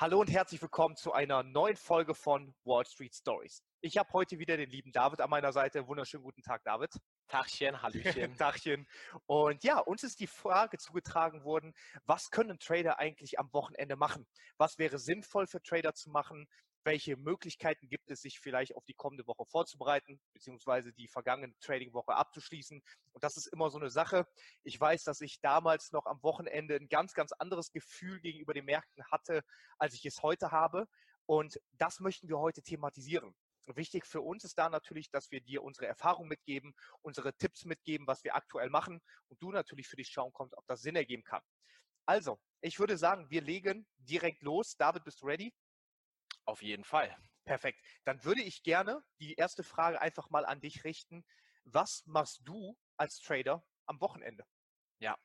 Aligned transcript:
Hallo 0.00 0.20
und 0.20 0.30
herzlich 0.30 0.62
willkommen 0.62 0.94
zu 0.94 1.12
einer 1.12 1.42
neuen 1.42 1.74
Folge 1.74 2.14
von 2.14 2.54
Wall 2.62 2.86
Street 2.86 3.12
Stories. 3.12 3.64
Ich 3.80 3.98
habe 3.98 4.08
heute 4.12 4.38
wieder 4.38 4.56
den 4.56 4.70
lieben 4.70 4.92
David 4.92 5.20
an 5.20 5.28
meiner 5.28 5.52
Seite. 5.52 5.88
Wunderschönen 5.88 6.22
guten 6.22 6.40
Tag, 6.40 6.62
David. 6.62 6.94
Tachchen, 7.26 7.82
Hallöchen. 7.82 8.36
Tachchen. 8.38 8.86
Und 9.26 9.64
ja, 9.64 9.80
uns 9.80 10.04
ist 10.04 10.20
die 10.20 10.28
Frage 10.28 10.78
zugetragen 10.78 11.42
worden, 11.42 11.74
was 12.06 12.30
können 12.30 12.60
Trader 12.60 13.00
eigentlich 13.00 13.40
am 13.40 13.52
Wochenende 13.52 13.96
machen? 13.96 14.24
Was 14.56 14.78
wäre 14.78 15.00
sinnvoll 15.00 15.48
für 15.48 15.60
Trader 15.60 15.92
zu 15.94 16.10
machen? 16.10 16.46
Welche 16.88 17.18
Möglichkeiten 17.18 17.86
gibt 17.90 18.10
es, 18.10 18.22
sich 18.22 18.40
vielleicht 18.40 18.74
auf 18.74 18.82
die 18.86 18.94
kommende 18.94 19.26
Woche 19.26 19.44
vorzubereiten, 19.44 20.18
beziehungsweise 20.32 20.90
die 20.90 21.06
vergangene 21.06 21.52
Trading-Woche 21.60 22.14
abzuschließen. 22.14 22.82
Und 23.12 23.22
das 23.22 23.36
ist 23.36 23.48
immer 23.48 23.68
so 23.68 23.76
eine 23.76 23.90
Sache. 23.90 24.26
Ich 24.62 24.80
weiß, 24.80 25.04
dass 25.04 25.20
ich 25.20 25.38
damals 25.42 25.92
noch 25.92 26.06
am 26.06 26.22
Wochenende 26.22 26.76
ein 26.76 26.88
ganz, 26.88 27.12
ganz 27.12 27.32
anderes 27.32 27.72
Gefühl 27.72 28.20
gegenüber 28.20 28.54
den 28.54 28.64
Märkten 28.64 29.04
hatte, 29.12 29.44
als 29.76 29.92
ich 29.92 30.06
es 30.06 30.22
heute 30.22 30.50
habe. 30.50 30.88
Und 31.26 31.60
das 31.72 32.00
möchten 32.00 32.26
wir 32.26 32.38
heute 32.38 32.62
thematisieren. 32.62 33.34
Wichtig 33.66 34.06
für 34.06 34.22
uns 34.22 34.44
ist 34.44 34.56
da 34.56 34.70
natürlich, 34.70 35.10
dass 35.10 35.30
wir 35.30 35.42
dir 35.42 35.62
unsere 35.62 35.86
Erfahrung 35.86 36.26
mitgeben, 36.26 36.74
unsere 37.02 37.34
Tipps 37.34 37.66
mitgeben, 37.66 38.06
was 38.06 38.24
wir 38.24 38.34
aktuell 38.34 38.70
machen 38.70 39.02
und 39.28 39.42
du 39.42 39.52
natürlich 39.52 39.88
für 39.88 39.96
dich 39.96 40.08
schauen 40.08 40.32
kommst, 40.32 40.56
ob 40.56 40.66
das 40.66 40.80
Sinn 40.80 40.96
ergeben 40.96 41.22
kann. 41.22 41.42
Also, 42.06 42.40
ich 42.62 42.78
würde 42.78 42.96
sagen, 42.96 43.28
wir 43.28 43.42
legen 43.42 43.86
direkt 43.98 44.42
los. 44.42 44.74
David, 44.78 45.04
bist 45.04 45.20
du 45.20 45.26
ready? 45.26 45.52
Auf 46.48 46.62
jeden 46.62 46.82
Fall. 46.84 47.16
Perfekt. 47.44 47.80
Dann 48.04 48.24
würde 48.24 48.42
ich 48.42 48.62
gerne 48.64 49.04
die 49.20 49.34
erste 49.34 49.62
Frage 49.62 50.00
einfach 50.00 50.30
mal 50.30 50.44
an 50.44 50.60
dich 50.60 50.82
richten. 50.82 51.24
Was 51.64 52.02
machst 52.06 52.40
du 52.44 52.76
als 52.96 53.20
Trader 53.20 53.64
am 53.86 54.00
Wochenende? 54.00 54.44
Ja, 55.00 55.16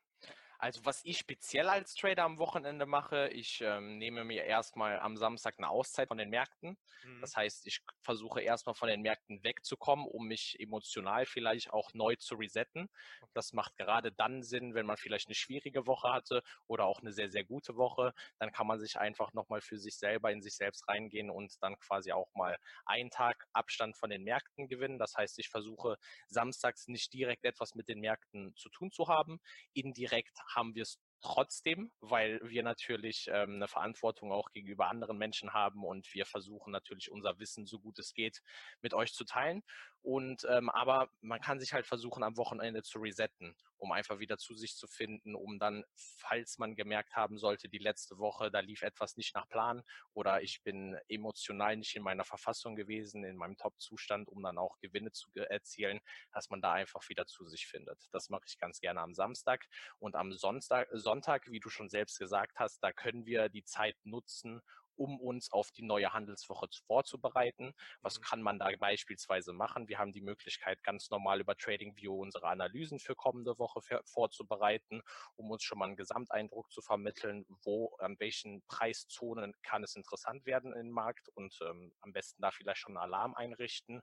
also 0.64 0.82
was 0.86 1.04
ich 1.04 1.18
speziell 1.18 1.68
als 1.68 1.94
Trader 1.94 2.24
am 2.24 2.38
Wochenende 2.38 2.86
mache, 2.86 3.28
ich 3.28 3.60
ähm, 3.60 3.98
nehme 3.98 4.24
mir 4.24 4.44
erstmal 4.44 4.98
am 4.98 5.18
Samstag 5.18 5.56
eine 5.58 5.68
Auszeit 5.68 6.08
von 6.08 6.16
den 6.16 6.30
Märkten. 6.30 6.78
Mhm. 7.02 7.20
Das 7.20 7.36
heißt, 7.36 7.66
ich 7.66 7.82
versuche 8.00 8.40
erstmal 8.40 8.74
von 8.74 8.88
den 8.88 9.02
Märkten 9.02 9.44
wegzukommen, 9.44 10.06
um 10.06 10.26
mich 10.26 10.58
emotional 10.58 11.26
vielleicht 11.26 11.70
auch 11.70 11.92
neu 11.92 12.16
zu 12.16 12.36
resetten. 12.36 12.88
Das 13.34 13.52
macht 13.52 13.76
gerade 13.76 14.10
dann 14.10 14.42
Sinn, 14.42 14.74
wenn 14.74 14.86
man 14.86 14.96
vielleicht 14.96 15.28
eine 15.28 15.34
schwierige 15.34 15.86
Woche 15.86 16.10
hatte 16.10 16.42
oder 16.66 16.86
auch 16.86 17.00
eine 17.00 17.12
sehr, 17.12 17.28
sehr 17.28 17.44
gute 17.44 17.76
Woche. 17.76 18.14
Dann 18.38 18.50
kann 18.50 18.66
man 18.66 18.80
sich 18.80 18.98
einfach 18.98 19.34
nochmal 19.34 19.60
für 19.60 19.76
sich 19.76 19.98
selber 19.98 20.32
in 20.32 20.40
sich 20.40 20.54
selbst 20.54 20.88
reingehen 20.88 21.28
und 21.28 21.62
dann 21.62 21.78
quasi 21.78 22.12
auch 22.12 22.32
mal 22.34 22.56
einen 22.86 23.10
Tag 23.10 23.46
Abstand 23.52 23.98
von 23.98 24.08
den 24.08 24.24
Märkten 24.24 24.66
gewinnen. 24.68 24.98
Das 24.98 25.14
heißt, 25.14 25.38
ich 25.38 25.50
versuche 25.50 25.98
samstags 26.28 26.88
nicht 26.88 27.12
direkt 27.12 27.44
etwas 27.44 27.74
mit 27.74 27.86
den 27.88 28.00
Märkten 28.00 28.56
zu 28.56 28.70
tun 28.70 28.90
zu 28.90 29.08
haben. 29.08 29.40
Indirekt 29.74 30.38
haben 30.54 30.74
wir 30.74 30.82
es 30.82 31.00
trotzdem, 31.24 31.90
weil 32.00 32.38
wir 32.44 32.62
natürlich 32.62 33.28
ähm, 33.32 33.54
eine 33.54 33.66
Verantwortung 33.66 34.30
auch 34.30 34.50
gegenüber 34.50 34.88
anderen 34.88 35.16
Menschen 35.16 35.54
haben 35.54 35.84
und 35.84 36.12
wir 36.14 36.26
versuchen 36.26 36.70
natürlich 36.70 37.10
unser 37.10 37.38
Wissen 37.38 37.66
so 37.66 37.80
gut 37.80 37.98
es 37.98 38.12
geht 38.12 38.42
mit 38.82 38.92
euch 38.92 39.12
zu 39.14 39.24
teilen. 39.24 39.62
Und 40.04 40.46
ähm, 40.50 40.68
aber 40.68 41.08
man 41.22 41.40
kann 41.40 41.58
sich 41.58 41.72
halt 41.72 41.86
versuchen, 41.86 42.22
am 42.22 42.36
Wochenende 42.36 42.82
zu 42.82 42.98
resetten, 42.98 43.56
um 43.78 43.90
einfach 43.90 44.18
wieder 44.18 44.36
zu 44.36 44.54
sich 44.54 44.76
zu 44.76 44.86
finden, 44.86 45.34
um 45.34 45.58
dann, 45.58 45.82
falls 45.96 46.58
man 46.58 46.76
gemerkt 46.76 47.16
haben 47.16 47.38
sollte, 47.38 47.70
die 47.70 47.78
letzte 47.78 48.18
Woche, 48.18 48.50
da 48.50 48.60
lief 48.60 48.82
etwas 48.82 49.16
nicht 49.16 49.34
nach 49.34 49.48
Plan 49.48 49.82
oder 50.12 50.42
ich 50.42 50.62
bin 50.62 50.94
emotional 51.08 51.78
nicht 51.78 51.96
in 51.96 52.02
meiner 52.02 52.24
Verfassung 52.24 52.76
gewesen, 52.76 53.24
in 53.24 53.36
meinem 53.36 53.56
Top-Zustand, 53.56 54.28
um 54.28 54.42
dann 54.42 54.58
auch 54.58 54.78
Gewinne 54.80 55.10
zu 55.10 55.30
erzielen, 55.34 56.00
dass 56.34 56.50
man 56.50 56.60
da 56.60 56.74
einfach 56.74 57.08
wieder 57.08 57.24
zu 57.24 57.46
sich 57.46 57.66
findet. 57.66 58.06
Das 58.12 58.28
mache 58.28 58.44
ich 58.46 58.58
ganz 58.58 58.80
gerne 58.80 59.00
am 59.00 59.14
Samstag 59.14 59.66
und 60.00 60.16
am 60.16 60.34
Sonntag, 60.34 60.86
Sonntag, 60.92 61.50
wie 61.50 61.60
du 61.60 61.70
schon 61.70 61.88
selbst 61.88 62.18
gesagt 62.18 62.58
hast, 62.58 62.84
da 62.84 62.92
können 62.92 63.24
wir 63.24 63.48
die 63.48 63.64
Zeit 63.64 63.96
nutzen, 64.04 64.60
um 64.96 65.20
uns 65.20 65.50
auf 65.52 65.70
die 65.70 65.82
neue 65.82 66.12
Handelswoche 66.12 66.68
vorzubereiten. 66.86 67.74
Was 68.00 68.18
mhm. 68.18 68.22
kann 68.22 68.42
man 68.42 68.58
da 68.58 68.68
beispielsweise 68.78 69.52
machen? 69.52 69.88
Wir 69.88 69.98
haben 69.98 70.12
die 70.12 70.20
Möglichkeit, 70.20 70.82
ganz 70.82 71.10
normal 71.10 71.40
über 71.40 71.56
TradingView 71.56 72.20
unsere 72.20 72.48
Analysen 72.48 72.98
für 72.98 73.14
kommende 73.14 73.58
Woche 73.58 73.80
für, 73.82 74.02
vorzubereiten, 74.04 75.02
um 75.36 75.50
uns 75.50 75.62
schon 75.62 75.78
mal 75.78 75.86
einen 75.86 75.96
Gesamteindruck 75.96 76.70
zu 76.70 76.80
vermitteln, 76.82 77.44
wo, 77.64 77.94
an 77.98 78.18
welchen 78.18 78.62
Preiszonen 78.66 79.54
kann 79.62 79.84
es 79.84 79.96
interessant 79.96 80.46
werden 80.46 80.72
im 80.74 80.90
Markt 80.90 81.28
und 81.30 81.58
ähm, 81.62 81.92
am 82.00 82.12
besten 82.12 82.42
da 82.42 82.50
vielleicht 82.50 82.80
schon 82.80 82.96
einen 82.96 83.04
Alarm 83.04 83.34
einrichten. 83.34 84.02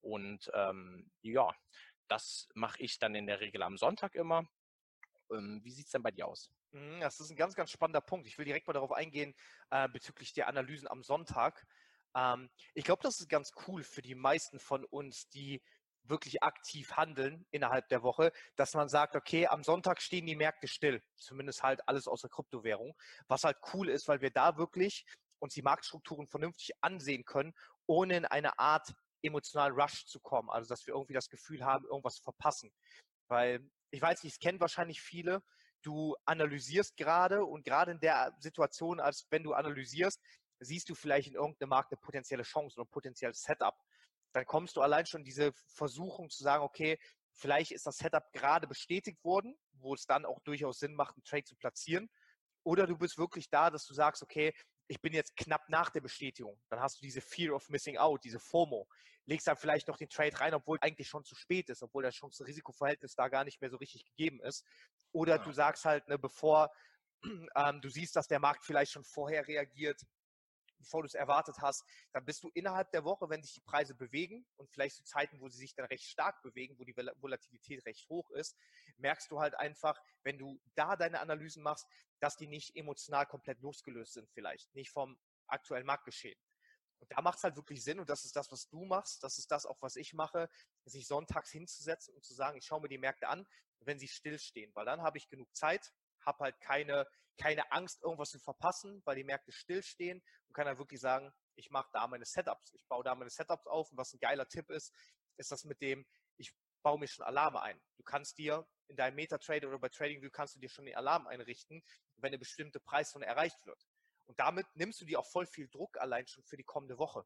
Und 0.00 0.50
ähm, 0.54 1.10
ja, 1.22 1.52
das 2.08 2.48
mache 2.54 2.82
ich 2.82 2.98
dann 2.98 3.14
in 3.14 3.26
der 3.26 3.40
Regel 3.40 3.62
am 3.62 3.76
Sonntag 3.76 4.14
immer. 4.14 4.44
Ähm, 5.30 5.60
wie 5.64 5.72
sieht's 5.72 5.90
denn 5.90 6.02
bei 6.02 6.10
dir 6.10 6.26
aus? 6.26 6.50
Mhm, 6.72 7.00
das 7.00 7.20
ist 7.20 7.30
ein 7.30 7.36
ganz, 7.36 7.54
ganz 7.54 7.70
spannender 7.70 8.00
Punkt. 8.00 8.26
Ich 8.26 8.38
will 8.38 8.44
direkt 8.44 8.66
mal 8.66 8.72
darauf 8.72 8.92
eingehen 8.92 9.34
äh, 9.70 9.88
bezüglich 9.88 10.32
der 10.32 10.48
Analysen 10.48 10.88
am 10.88 11.02
Sonntag. 11.02 11.66
Ähm, 12.14 12.50
ich 12.74 12.84
glaube, 12.84 13.02
das 13.02 13.20
ist 13.20 13.28
ganz 13.28 13.50
cool 13.66 13.82
für 13.82 14.02
die 14.02 14.14
meisten 14.14 14.58
von 14.58 14.84
uns, 14.84 15.28
die 15.28 15.62
wirklich 16.02 16.42
aktiv 16.42 16.92
handeln 16.92 17.46
innerhalb 17.50 17.88
der 17.88 18.02
Woche, 18.02 18.30
dass 18.54 18.74
man 18.74 18.88
sagt, 18.88 19.16
okay, 19.16 19.48
am 19.48 19.64
Sonntag 19.64 20.00
stehen 20.00 20.26
die 20.26 20.36
Märkte 20.36 20.68
still, 20.68 21.02
zumindest 21.16 21.64
halt 21.64 21.80
alles 21.88 22.06
außer 22.06 22.28
Kryptowährung, 22.28 22.94
was 23.26 23.42
halt 23.42 23.56
cool 23.74 23.88
ist, 23.88 24.06
weil 24.06 24.20
wir 24.20 24.30
da 24.30 24.56
wirklich 24.56 25.04
uns 25.40 25.54
die 25.54 25.62
Marktstrukturen 25.62 26.28
vernünftig 26.28 26.70
ansehen 26.80 27.24
können, 27.24 27.54
ohne 27.86 28.16
in 28.18 28.24
eine 28.24 28.58
Art 28.60 28.94
emotionalen 29.22 29.74
Rush 29.74 30.04
zu 30.06 30.20
kommen, 30.20 30.48
also 30.48 30.68
dass 30.68 30.86
wir 30.86 30.94
irgendwie 30.94 31.14
das 31.14 31.28
Gefühl 31.28 31.64
haben, 31.64 31.84
irgendwas 31.86 32.14
zu 32.16 32.22
verpassen. 32.22 32.70
Weil 33.28 33.68
ich 33.90 34.00
weiß 34.00 34.22
nicht, 34.22 34.34
es 34.34 34.38
kennen 34.38 34.60
wahrscheinlich 34.60 35.00
viele, 35.00 35.42
du 35.86 36.16
analysierst 36.24 36.96
gerade 36.96 37.44
und 37.44 37.64
gerade 37.64 37.92
in 37.92 38.00
der 38.00 38.34
Situation, 38.40 38.98
als 38.98 39.26
wenn 39.30 39.44
du 39.44 39.54
analysierst, 39.54 40.20
siehst 40.58 40.88
du 40.88 40.94
vielleicht 40.94 41.28
in 41.28 41.34
irgendeinem 41.34 41.68
Markt 41.68 41.92
eine 41.92 42.00
potenzielle 42.00 42.42
Chance 42.42 42.76
oder 42.76 42.88
ein 42.88 42.90
potenzielles 42.90 43.42
Setup. 43.42 43.76
Dann 44.32 44.44
kommst 44.46 44.76
du 44.76 44.80
allein 44.80 45.06
schon 45.06 45.24
diese 45.24 45.52
Versuchung 45.66 46.28
zu 46.28 46.42
sagen, 46.42 46.64
okay, 46.64 46.98
vielleicht 47.32 47.72
ist 47.72 47.86
das 47.86 47.98
Setup 47.98 48.24
gerade 48.32 48.66
bestätigt 48.66 49.22
worden, 49.22 49.56
wo 49.74 49.94
es 49.94 50.06
dann 50.06 50.24
auch 50.24 50.40
durchaus 50.40 50.78
Sinn 50.78 50.94
macht, 50.94 51.16
einen 51.16 51.24
Trade 51.24 51.44
zu 51.44 51.56
platzieren. 51.56 52.10
Oder 52.64 52.86
du 52.86 52.98
bist 52.98 53.16
wirklich 53.18 53.48
da, 53.48 53.70
dass 53.70 53.86
du 53.86 53.94
sagst, 53.94 54.22
okay, 54.22 54.52
ich 54.88 55.00
bin 55.00 55.12
jetzt 55.12 55.36
knapp 55.36 55.68
nach 55.68 55.90
der 55.90 56.00
Bestätigung. 56.00 56.60
Dann 56.68 56.80
hast 56.80 56.98
du 56.98 57.02
diese 57.02 57.20
Fear 57.20 57.54
of 57.54 57.68
Missing 57.68 57.96
Out, 57.96 58.24
diese 58.24 58.40
FOMO. 58.40 58.88
Legst 59.26 59.46
dann 59.46 59.56
vielleicht 59.56 59.88
noch 59.88 59.96
den 59.96 60.08
Trade 60.08 60.38
rein, 60.40 60.54
obwohl 60.54 60.78
eigentlich 60.80 61.08
schon 61.08 61.24
zu 61.24 61.34
spät 61.34 61.68
ist, 61.68 61.82
obwohl 61.82 62.04
das 62.04 62.14
Chance-Risiko-Verhältnis 62.14 63.14
da 63.14 63.28
gar 63.28 63.44
nicht 63.44 63.60
mehr 63.60 63.70
so 63.70 63.76
richtig 63.76 64.04
gegeben 64.04 64.40
ist. 64.42 64.64
Oder 65.12 65.36
ja. 65.36 65.42
du 65.42 65.52
sagst 65.52 65.84
halt, 65.84 66.06
ne, 66.08 66.18
bevor 66.18 66.70
ähm, 67.24 67.80
du 67.80 67.88
siehst, 67.88 68.14
dass 68.16 68.28
der 68.28 68.40
Markt 68.40 68.64
vielleicht 68.64 68.92
schon 68.92 69.04
vorher 69.04 69.46
reagiert, 69.46 70.00
bevor 70.78 71.02
du 71.02 71.06
es 71.06 71.14
erwartet 71.14 71.56
hast, 71.60 71.84
dann 72.12 72.24
bist 72.24 72.42
du 72.44 72.50
innerhalb 72.54 72.90
der 72.90 73.04
Woche, 73.04 73.28
wenn 73.28 73.42
sich 73.42 73.54
die 73.54 73.60
Preise 73.62 73.94
bewegen 73.94 74.46
und 74.56 74.70
vielleicht 74.70 74.96
zu 74.96 75.04
Zeiten, 75.04 75.40
wo 75.40 75.48
sie 75.48 75.58
sich 75.58 75.74
dann 75.74 75.86
recht 75.86 76.04
stark 76.04 76.42
bewegen, 76.42 76.78
wo 76.78 76.84
die 76.84 76.96
Volatilität 76.96 77.84
recht 77.86 78.08
hoch 78.08 78.30
ist, 78.32 78.56
merkst 78.98 79.30
du 79.30 79.40
halt 79.40 79.58
einfach, 79.58 79.98
wenn 80.22 80.38
du 80.38 80.60
da 80.74 80.96
deine 80.96 81.20
Analysen 81.20 81.62
machst, 81.62 81.86
dass 82.20 82.36
die 82.36 82.46
nicht 82.46 82.76
emotional 82.76 83.26
komplett 83.26 83.60
losgelöst 83.60 84.14
sind 84.14 84.30
vielleicht, 84.30 84.72
nicht 84.74 84.90
vom 84.90 85.18
aktuellen 85.48 85.86
Marktgeschehen. 85.86 86.38
Und 86.98 87.10
da 87.12 87.20
macht 87.20 87.38
es 87.38 87.44
halt 87.44 87.56
wirklich 87.56 87.84
Sinn 87.84 88.00
und 88.00 88.08
das 88.08 88.24
ist 88.24 88.36
das, 88.36 88.50
was 88.50 88.68
du 88.68 88.84
machst, 88.84 89.22
das 89.22 89.38
ist 89.38 89.50
das 89.50 89.66
auch, 89.66 89.80
was 89.80 89.96
ich 89.96 90.14
mache, 90.14 90.48
sich 90.84 91.06
sonntags 91.06 91.50
hinzusetzen 91.50 92.14
und 92.14 92.24
zu 92.24 92.34
sagen, 92.34 92.58
ich 92.58 92.64
schaue 92.64 92.80
mir 92.80 92.88
die 92.88 92.98
Märkte 92.98 93.28
an, 93.28 93.46
wenn 93.80 93.98
sie 93.98 94.08
stillstehen, 94.08 94.74
weil 94.74 94.86
dann 94.86 95.02
habe 95.02 95.18
ich 95.18 95.28
genug 95.28 95.54
Zeit, 95.54 95.92
habe 96.20 96.44
halt 96.44 96.60
keine, 96.60 97.06
keine 97.38 97.70
Angst, 97.72 98.02
irgendwas 98.02 98.30
zu 98.30 98.38
verpassen, 98.38 99.02
weil 99.04 99.16
die 99.16 99.24
Märkte 99.24 99.52
stillstehen 99.52 100.22
und 100.48 100.54
kann 100.54 100.66
dann 100.66 100.78
wirklich 100.78 101.00
sagen, 101.00 101.32
ich 101.54 101.70
mache 101.70 101.88
da 101.92 102.06
meine 102.06 102.24
Setups. 102.24 102.72
Ich 102.74 102.86
baue 102.86 103.04
da 103.04 103.14
meine 103.14 103.30
Setups 103.30 103.66
auf 103.66 103.90
und 103.90 103.98
was 103.98 104.12
ein 104.12 104.18
geiler 104.18 104.48
Tipp 104.48 104.70
ist, 104.70 104.92
ist 105.36 105.52
das 105.52 105.64
mit 105.64 105.80
dem, 105.80 106.06
ich 106.36 106.52
baue 106.82 106.98
mir 106.98 107.08
schon 107.08 107.24
Alarme 107.24 107.60
ein. 107.62 107.80
Du 107.96 108.04
kannst 108.04 108.38
dir 108.38 108.66
in 108.88 108.96
deinem 108.96 109.16
MetaTrader 109.16 109.68
oder 109.68 109.78
bei 109.78 109.88
TradingView 109.88 110.30
kannst 110.30 110.56
du 110.56 110.60
dir 110.60 110.68
schon 110.68 110.86
den 110.86 110.96
Alarm 110.96 111.26
einrichten, 111.26 111.82
wenn 112.16 112.28
eine 112.28 112.38
bestimmte 112.38 112.80
Preiszone 112.80 113.26
erreicht 113.26 113.64
wird. 113.66 113.86
Und 114.26 114.38
damit 114.40 114.66
nimmst 114.74 115.00
du 115.00 115.04
dir 115.04 115.20
auch 115.20 115.26
voll 115.26 115.46
viel 115.46 115.68
Druck 115.68 115.98
allein 115.98 116.26
schon 116.26 116.44
für 116.44 116.56
die 116.56 116.64
kommende 116.64 116.98
Woche. 116.98 117.24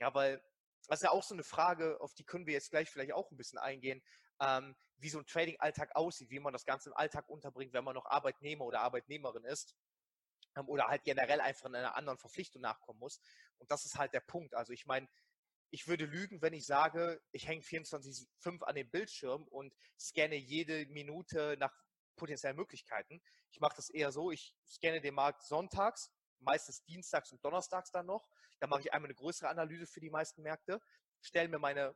Ja, 0.00 0.14
weil 0.14 0.42
das 0.86 1.00
ist 1.00 1.04
ja 1.04 1.10
auch 1.10 1.22
so 1.22 1.34
eine 1.34 1.44
Frage, 1.44 2.00
auf 2.00 2.14
die 2.14 2.24
können 2.24 2.46
wir 2.46 2.54
jetzt 2.54 2.70
gleich 2.70 2.90
vielleicht 2.90 3.12
auch 3.12 3.30
ein 3.30 3.36
bisschen 3.36 3.58
eingehen, 3.58 4.02
ähm, 4.40 4.76
wie 4.96 5.10
so 5.10 5.18
ein 5.18 5.26
Trading-Alltag 5.26 5.94
aussieht, 5.94 6.30
wie 6.30 6.40
man 6.40 6.52
das 6.52 6.64
Ganze 6.64 6.90
im 6.90 6.96
Alltag 6.96 7.28
unterbringt, 7.28 7.72
wenn 7.72 7.84
man 7.84 7.94
noch 7.94 8.06
Arbeitnehmer 8.06 8.64
oder 8.64 8.80
Arbeitnehmerin 8.80 9.44
ist 9.44 9.76
ähm, 10.56 10.68
oder 10.68 10.88
halt 10.88 11.04
generell 11.04 11.40
einfach 11.40 11.66
in 11.66 11.74
einer 11.74 11.96
anderen 11.96 12.18
Verpflichtung 12.18 12.62
nachkommen 12.62 13.00
muss. 13.00 13.20
Und 13.58 13.70
das 13.70 13.84
ist 13.84 13.96
halt 13.96 14.12
der 14.14 14.20
Punkt. 14.20 14.54
Also 14.54 14.72
ich 14.72 14.86
meine, 14.86 15.08
ich 15.70 15.86
würde 15.86 16.06
lügen, 16.06 16.40
wenn 16.40 16.54
ich 16.54 16.66
sage, 16.66 17.20
ich 17.32 17.46
hänge 17.46 17.62
24-5 17.62 18.62
an 18.62 18.74
dem 18.74 18.90
Bildschirm 18.90 19.44
und 19.48 19.74
scanne 19.98 20.36
jede 20.36 20.86
Minute 20.86 21.56
nach 21.58 21.74
potenziellen 22.16 22.56
Möglichkeiten. 22.56 23.22
Ich 23.52 23.60
mache 23.60 23.76
das 23.76 23.90
eher 23.90 24.12
so, 24.12 24.30
ich 24.30 24.54
scanne 24.66 25.00
den 25.00 25.14
Markt 25.14 25.42
sonntags, 25.42 26.10
meistens 26.40 26.82
dienstags 26.84 27.32
und 27.32 27.44
donnerstags 27.44 27.90
dann 27.90 28.06
noch. 28.06 28.28
Da 28.60 28.66
mache 28.66 28.80
ich 28.80 28.92
einmal 28.92 29.08
eine 29.08 29.14
größere 29.14 29.48
Analyse 29.48 29.86
für 29.86 30.00
die 30.00 30.10
meisten 30.10 30.42
Märkte, 30.42 30.80
stelle 31.20 31.48
mir 31.48 31.58
meine, 31.58 31.94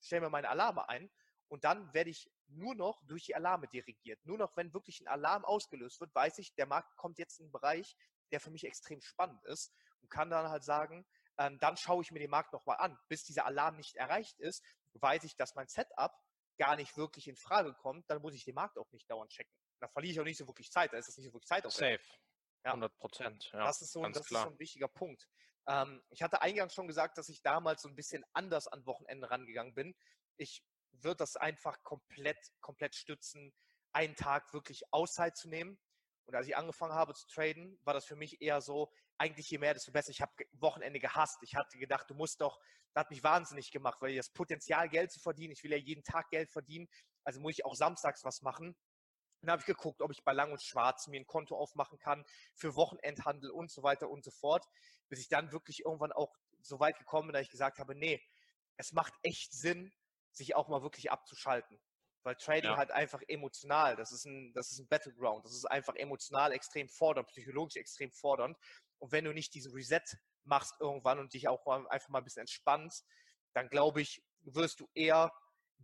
stelle 0.00 0.22
mir 0.22 0.30
meine 0.30 0.48
Alarme 0.48 0.88
ein 0.88 1.10
und 1.48 1.64
dann 1.64 1.92
werde 1.94 2.10
ich 2.10 2.30
nur 2.48 2.74
noch 2.74 3.02
durch 3.06 3.24
die 3.24 3.34
Alarme 3.34 3.68
dirigiert. 3.68 4.24
Nur 4.24 4.38
noch, 4.38 4.56
wenn 4.56 4.72
wirklich 4.72 5.00
ein 5.00 5.08
Alarm 5.08 5.44
ausgelöst 5.44 6.00
wird, 6.00 6.14
weiß 6.14 6.38
ich, 6.38 6.54
der 6.54 6.66
Markt 6.66 6.96
kommt 6.96 7.18
jetzt 7.18 7.38
in 7.38 7.46
einen 7.46 7.52
Bereich, 7.52 7.96
der 8.32 8.40
für 8.40 8.50
mich 8.50 8.64
extrem 8.64 9.00
spannend 9.00 9.44
ist 9.44 9.72
und 10.00 10.10
kann 10.10 10.30
dann 10.30 10.48
halt 10.48 10.64
sagen, 10.64 11.06
ähm, 11.38 11.58
dann 11.58 11.76
schaue 11.76 12.02
ich 12.02 12.10
mir 12.10 12.18
den 12.18 12.30
Markt 12.30 12.52
nochmal 12.52 12.76
an. 12.78 12.98
Bis 13.08 13.24
dieser 13.24 13.46
Alarm 13.46 13.76
nicht 13.76 13.96
erreicht 13.96 14.38
ist, 14.38 14.64
weiß 14.94 15.24
ich, 15.24 15.36
dass 15.36 15.54
mein 15.54 15.68
Setup 15.68 16.12
gar 16.58 16.76
nicht 16.76 16.96
wirklich 16.96 17.26
in 17.26 17.36
Frage 17.36 17.72
kommt, 17.74 18.08
dann 18.10 18.20
muss 18.20 18.34
ich 18.34 18.44
den 18.44 18.54
Markt 18.54 18.76
auch 18.78 18.90
nicht 18.92 19.10
dauernd 19.10 19.30
checken. 19.30 19.52
Da 19.80 19.88
verliere 19.88 20.12
ich 20.12 20.20
auch 20.20 20.24
nicht 20.24 20.36
so 20.36 20.46
wirklich 20.46 20.70
Zeit, 20.70 20.92
da 20.92 20.98
ist 20.98 21.08
das 21.08 21.16
nicht 21.16 21.26
so 21.26 21.32
wirklich 21.32 21.48
Zeit. 21.48 21.64
Safe. 21.70 21.98
Ja. 22.64 22.72
100 22.72 22.96
Prozent. 22.98 23.50
Ja, 23.52 23.64
das 23.64 23.80
ist 23.82 23.92
so, 23.92 24.02
das 24.02 24.18
ist 24.18 24.28
so 24.28 24.36
ein 24.36 24.58
wichtiger 24.58 24.88
Punkt. 24.88 25.28
Ähm, 25.66 26.02
ich 26.10 26.22
hatte 26.22 26.42
eingangs 26.42 26.74
schon 26.74 26.88
gesagt, 26.88 27.18
dass 27.18 27.28
ich 27.28 27.42
damals 27.42 27.82
so 27.82 27.88
ein 27.88 27.94
bisschen 27.94 28.24
anders 28.32 28.68
an 28.68 28.84
Wochenende 28.86 29.30
rangegangen 29.30 29.74
bin. 29.74 29.94
Ich 30.36 30.64
würde 30.92 31.16
das 31.16 31.36
einfach 31.36 31.82
komplett, 31.82 32.38
komplett 32.60 32.94
stützen, 32.94 33.54
einen 33.92 34.16
Tag 34.16 34.52
wirklich 34.52 34.82
Auszeit 34.92 35.36
zu 35.36 35.48
nehmen. 35.48 35.78
Und 36.26 36.34
als 36.34 36.46
ich 36.46 36.56
angefangen 36.56 36.94
habe 36.94 37.14
zu 37.14 37.26
traden, 37.26 37.78
war 37.82 37.94
das 37.94 38.04
für 38.04 38.16
mich 38.16 38.40
eher 38.40 38.60
so, 38.60 38.92
eigentlich 39.18 39.50
je 39.50 39.58
mehr, 39.58 39.74
desto 39.74 39.92
besser. 39.92 40.10
Ich 40.10 40.20
habe 40.20 40.32
Wochenende 40.52 40.98
gehasst. 40.98 41.38
Ich 41.42 41.54
hatte 41.54 41.78
gedacht, 41.78 42.08
du 42.08 42.14
musst 42.14 42.40
doch, 42.40 42.58
das 42.92 43.02
hat 43.02 43.10
mich 43.10 43.22
wahnsinnig 43.22 43.70
gemacht, 43.70 44.00
weil 44.00 44.10
ich 44.10 44.16
das 44.16 44.30
Potenzial, 44.30 44.88
Geld 44.88 45.12
zu 45.12 45.20
verdienen, 45.20 45.52
ich 45.52 45.62
will 45.62 45.72
ja 45.72 45.76
jeden 45.76 46.04
Tag 46.04 46.30
Geld 46.30 46.50
verdienen, 46.50 46.88
also 47.24 47.40
muss 47.40 47.52
ich 47.52 47.64
auch 47.64 47.74
samstags 47.74 48.24
was 48.24 48.42
machen. 48.42 48.76
Dann 49.40 49.52
habe 49.52 49.60
ich 49.60 49.66
geguckt, 49.66 50.02
ob 50.02 50.10
ich 50.10 50.22
bei 50.22 50.32
Lang 50.32 50.52
und 50.52 50.62
Schwarz 50.62 51.06
mir 51.06 51.20
ein 51.20 51.26
Konto 51.26 51.56
aufmachen 51.56 51.98
kann 51.98 52.24
für 52.54 52.74
Wochenendhandel 52.76 53.50
und 53.50 53.70
so 53.70 53.82
weiter 53.82 54.08
und 54.08 54.24
so 54.24 54.30
fort, 54.30 54.66
bis 55.08 55.20
ich 55.20 55.28
dann 55.28 55.52
wirklich 55.52 55.84
irgendwann 55.84 56.12
auch 56.12 56.34
so 56.62 56.78
weit 56.78 56.98
gekommen 56.98 57.28
bin, 57.28 57.34
dass 57.34 57.42
ich 57.42 57.50
gesagt 57.50 57.78
habe, 57.78 57.94
nee, 57.94 58.22
es 58.76 58.92
macht 58.92 59.14
echt 59.22 59.52
Sinn, 59.52 59.92
sich 60.32 60.54
auch 60.54 60.68
mal 60.68 60.82
wirklich 60.82 61.10
abzuschalten. 61.10 61.80
Weil 62.22 62.36
Trading 62.36 62.72
ja. 62.72 62.76
halt 62.76 62.90
einfach 62.90 63.22
emotional, 63.28 63.96
das 63.96 64.12
ist 64.12 64.26
ein, 64.26 64.52
das 64.52 64.72
ist 64.72 64.78
ein 64.78 64.88
Battleground, 64.88 65.44
das 65.44 65.54
ist 65.54 65.64
einfach 65.64 65.94
emotional 65.94 66.52
extrem 66.52 66.88
fordernd, 66.88 67.28
psychologisch 67.28 67.76
extrem 67.76 68.12
fordernd. 68.12 68.58
Und 68.98 69.12
wenn 69.12 69.24
du 69.24 69.32
nicht 69.32 69.54
diesen 69.54 69.72
Reset 69.72 70.02
machst 70.44 70.74
irgendwann 70.80 71.18
und 71.18 71.32
dich 71.32 71.48
auch 71.48 71.66
einfach 71.88 72.08
mal 72.10 72.18
ein 72.18 72.24
bisschen 72.24 72.42
entspannst, 72.42 73.06
dann 73.54 73.68
glaube 73.68 74.02
ich, 74.02 74.22
wirst 74.42 74.80
du 74.80 74.88
eher 74.94 75.32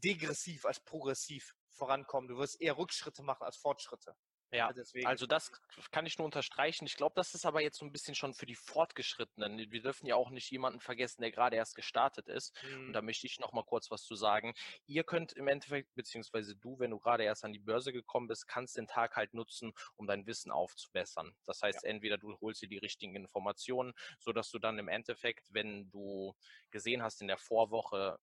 degressiv 0.03 0.65
als 0.65 0.81
progressiv 0.81 1.55
vorankommen. 1.71 2.29
Du 2.29 2.39
wirst 2.39 2.61
eher 2.61 2.79
Rückschritte 2.79 3.23
machen 3.23 3.45
als 3.45 3.57
Fortschritte. 3.57 4.17
Ja, 4.53 4.73
Deswegen. 4.73 5.07
also 5.07 5.27
das 5.27 5.51
kann 5.91 6.07
ich 6.07 6.19
nur 6.19 6.25
unterstreichen. 6.25 6.87
Ich 6.87 6.97
glaube, 6.97 7.15
das 7.17 7.35
ist 7.35 7.45
aber 7.45 7.63
jetzt 7.63 7.79
so 7.79 7.85
ein 7.85 7.91
bisschen 7.91 8.15
schon 8.15 8.33
für 8.33 8.47
die 8.47 8.55
Fortgeschrittenen. 8.55 9.59
Wir 9.71 9.83
dürfen 9.83 10.07
ja 10.07 10.15
auch 10.15 10.31
nicht 10.31 10.51
jemanden 10.51 10.81
vergessen, 10.81 11.21
der 11.21 11.33
gerade 11.33 11.57
erst 11.57 11.75
gestartet 11.75 12.29
ist. 12.29 12.55
Mhm. 12.63 12.87
Und 12.87 12.93
da 12.93 13.03
möchte 13.03 13.27
ich 13.27 13.41
noch 13.41 13.53
mal 13.53 13.65
kurz 13.65 13.91
was 13.91 14.05
zu 14.05 14.15
sagen. 14.15 14.55
Ihr 14.87 15.03
könnt 15.03 15.33
im 15.33 15.49
Endeffekt, 15.49 15.93
beziehungsweise 15.95 16.55
du, 16.55 16.79
wenn 16.79 16.93
du 16.93 16.99
gerade 16.99 17.25
erst 17.25 17.45
an 17.45 17.53
die 17.53 17.59
Börse 17.59 17.93
gekommen 17.93 18.29
bist, 18.29 18.47
kannst 18.47 18.77
den 18.77 18.87
Tag 18.87 19.17
halt 19.17 19.35
nutzen, 19.35 19.73
um 19.97 20.07
dein 20.07 20.27
Wissen 20.27 20.53
aufzubessern. 20.53 21.35
Das 21.45 21.63
heißt, 21.63 21.83
ja. 21.83 21.91
entweder 21.91 22.17
du 22.17 22.39
holst 22.41 22.63
dir 22.63 22.69
die 22.69 22.79
richtigen 22.79 23.17
Informationen, 23.17 23.95
sodass 24.21 24.51
du 24.51 24.59
dann 24.59 24.79
im 24.79 24.89
Endeffekt, 24.89 25.53
wenn 25.53 25.91
du 25.91 26.35
gesehen 26.71 27.03
hast 27.03 27.21
in 27.21 27.29
der 27.29 27.39
Vorwoche, 27.39 28.19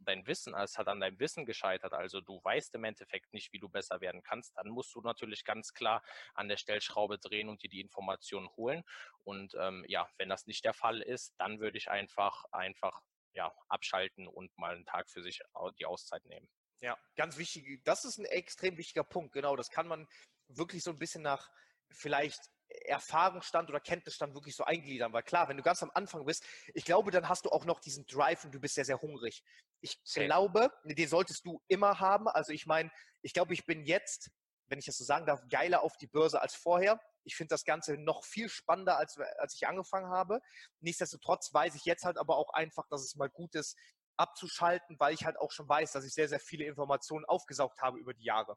dein 0.00 0.26
Wissen, 0.26 0.54
es 0.54 0.78
hat 0.78 0.88
an 0.88 1.00
deinem 1.00 1.18
Wissen 1.18 1.46
gescheitert, 1.46 1.92
also 1.92 2.20
du 2.20 2.40
weißt 2.42 2.74
im 2.74 2.84
Endeffekt 2.84 3.32
nicht, 3.32 3.52
wie 3.52 3.58
du 3.58 3.68
besser 3.68 4.00
werden 4.00 4.22
kannst, 4.22 4.56
dann 4.56 4.68
musst 4.68 4.94
du 4.94 5.00
natürlich 5.00 5.44
ganz 5.44 5.72
klar 5.72 6.02
an 6.34 6.48
der 6.48 6.56
Stellschraube 6.56 7.18
drehen 7.18 7.48
und 7.48 7.62
dir 7.62 7.70
die 7.70 7.80
Informationen 7.80 8.48
holen. 8.56 8.82
Und 9.24 9.54
ähm, 9.58 9.84
ja, 9.88 10.08
wenn 10.18 10.28
das 10.28 10.46
nicht 10.46 10.64
der 10.64 10.74
Fall 10.74 11.00
ist, 11.00 11.34
dann 11.38 11.60
würde 11.60 11.78
ich 11.78 11.90
einfach, 11.90 12.44
einfach 12.52 13.00
ja, 13.32 13.52
abschalten 13.68 14.26
und 14.26 14.56
mal 14.58 14.74
einen 14.74 14.86
Tag 14.86 15.08
für 15.10 15.22
sich 15.22 15.40
die 15.78 15.86
Auszeit 15.86 16.24
nehmen. 16.24 16.48
Ja, 16.80 16.98
ganz 17.14 17.36
wichtig. 17.36 17.82
Das 17.84 18.04
ist 18.04 18.18
ein 18.18 18.24
extrem 18.24 18.76
wichtiger 18.76 19.04
Punkt. 19.04 19.32
Genau, 19.32 19.54
das 19.54 19.70
kann 19.70 19.86
man 19.86 20.08
wirklich 20.48 20.82
so 20.82 20.90
ein 20.90 20.98
bisschen 20.98 21.22
nach 21.22 21.50
vielleicht 21.90 22.40
Erfahrungsstand 22.84 23.68
oder 23.68 23.80
Kenntnisstand 23.80 24.34
wirklich 24.34 24.56
so 24.56 24.64
eingliedern. 24.64 25.12
Weil 25.12 25.22
klar, 25.22 25.48
wenn 25.48 25.56
du 25.56 25.62
ganz 25.62 25.82
am 25.82 25.90
Anfang 25.94 26.24
bist, 26.24 26.44
ich 26.74 26.84
glaube, 26.84 27.10
dann 27.10 27.28
hast 27.28 27.44
du 27.44 27.50
auch 27.50 27.64
noch 27.64 27.80
diesen 27.80 28.06
Drive 28.06 28.44
und 28.44 28.52
du 28.52 28.60
bist 28.60 28.74
sehr, 28.74 28.84
sehr 28.84 29.00
hungrig. 29.00 29.42
Ich 29.80 30.00
Safe. 30.04 30.26
glaube, 30.26 30.72
den 30.84 31.08
solltest 31.08 31.44
du 31.46 31.62
immer 31.68 32.00
haben. 32.00 32.28
Also 32.28 32.52
ich 32.52 32.66
meine, 32.66 32.90
ich 33.22 33.32
glaube, 33.32 33.54
ich 33.54 33.66
bin 33.66 33.84
jetzt, 33.84 34.30
wenn 34.68 34.78
ich 34.78 34.86
das 34.86 34.98
so 34.98 35.04
sagen 35.04 35.26
darf, 35.26 35.42
geiler 35.48 35.82
auf 35.82 35.96
die 35.96 36.06
Börse 36.06 36.40
als 36.40 36.54
vorher. 36.54 37.00
Ich 37.24 37.36
finde 37.36 37.48
das 37.48 37.64
Ganze 37.64 37.96
noch 37.96 38.24
viel 38.24 38.48
spannender, 38.48 38.96
als, 38.96 39.18
als 39.38 39.54
ich 39.54 39.66
angefangen 39.66 40.10
habe. 40.10 40.40
Nichtsdestotrotz 40.80 41.52
weiß 41.52 41.74
ich 41.74 41.84
jetzt 41.84 42.04
halt 42.04 42.18
aber 42.18 42.36
auch 42.36 42.52
einfach, 42.52 42.86
dass 42.88 43.02
es 43.02 43.16
mal 43.16 43.28
gut 43.28 43.54
ist, 43.54 43.76
abzuschalten, 44.16 45.00
weil 45.00 45.14
ich 45.14 45.24
halt 45.24 45.38
auch 45.38 45.50
schon 45.50 45.68
weiß, 45.68 45.92
dass 45.92 46.04
ich 46.04 46.12
sehr, 46.12 46.28
sehr 46.28 46.40
viele 46.40 46.66
Informationen 46.66 47.24
aufgesaugt 47.24 47.80
habe 47.80 47.98
über 47.98 48.12
die 48.12 48.24
Jahre. 48.24 48.56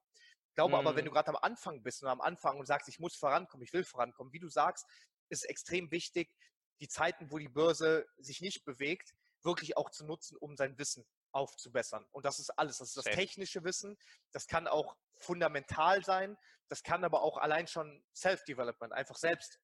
Glaube 0.56 0.76
mhm. 0.76 0.80
aber, 0.88 0.96
wenn 0.96 1.06
du 1.06 1.12
mhm. 1.12 1.16
gerade 1.16 1.30
am 1.30 1.38
Anfang 1.38 1.82
bist 1.84 2.04
und 2.04 2.10
am 2.10 2.22
Anfang 2.22 2.60
und 2.60 2.66
sagst, 2.66 2.88
ich 2.90 3.00
muss 3.00 3.16
vorankommen, 3.16 3.64
ich 3.64 3.74
will 3.74 3.84
vorankommen, 3.84 4.34
wie 4.34 4.40
du 4.40 4.50
sagst, 4.50 4.86
ist 5.30 5.44
extrem 5.46 5.92
wichtig, 5.92 6.36
die 6.80 6.88
Zeiten, 6.88 7.32
wo 7.32 7.38
die 7.38 7.50
Börse 7.50 8.06
sich 8.18 8.42
nicht 8.42 8.66
bewegt, 8.66 9.14
wirklich 9.42 9.78
auch 9.78 9.90
zu 9.90 10.06
nutzen, 10.06 10.38
um 10.38 10.56
sein 10.56 10.78
Wissen 10.78 11.06
aufzubessern. 11.32 12.06
Und 12.12 12.26
das 12.26 12.40
ist 12.40 12.52
alles. 12.52 12.78
Das 12.78 12.90
ist 12.90 12.98
das 12.98 13.06
technische 13.06 13.64
Wissen. 13.64 13.98
Das 14.32 14.48
kann 14.48 14.68
auch 14.68 14.96
fundamental 15.18 16.04
sein. 16.04 16.38
Das 16.70 16.84
kann 16.84 17.04
aber 17.04 17.22
auch 17.22 17.38
allein 17.38 17.68
schon 17.68 18.04
Self-Development, 18.14 18.94
einfach 18.94 19.18
selbst 19.18 19.60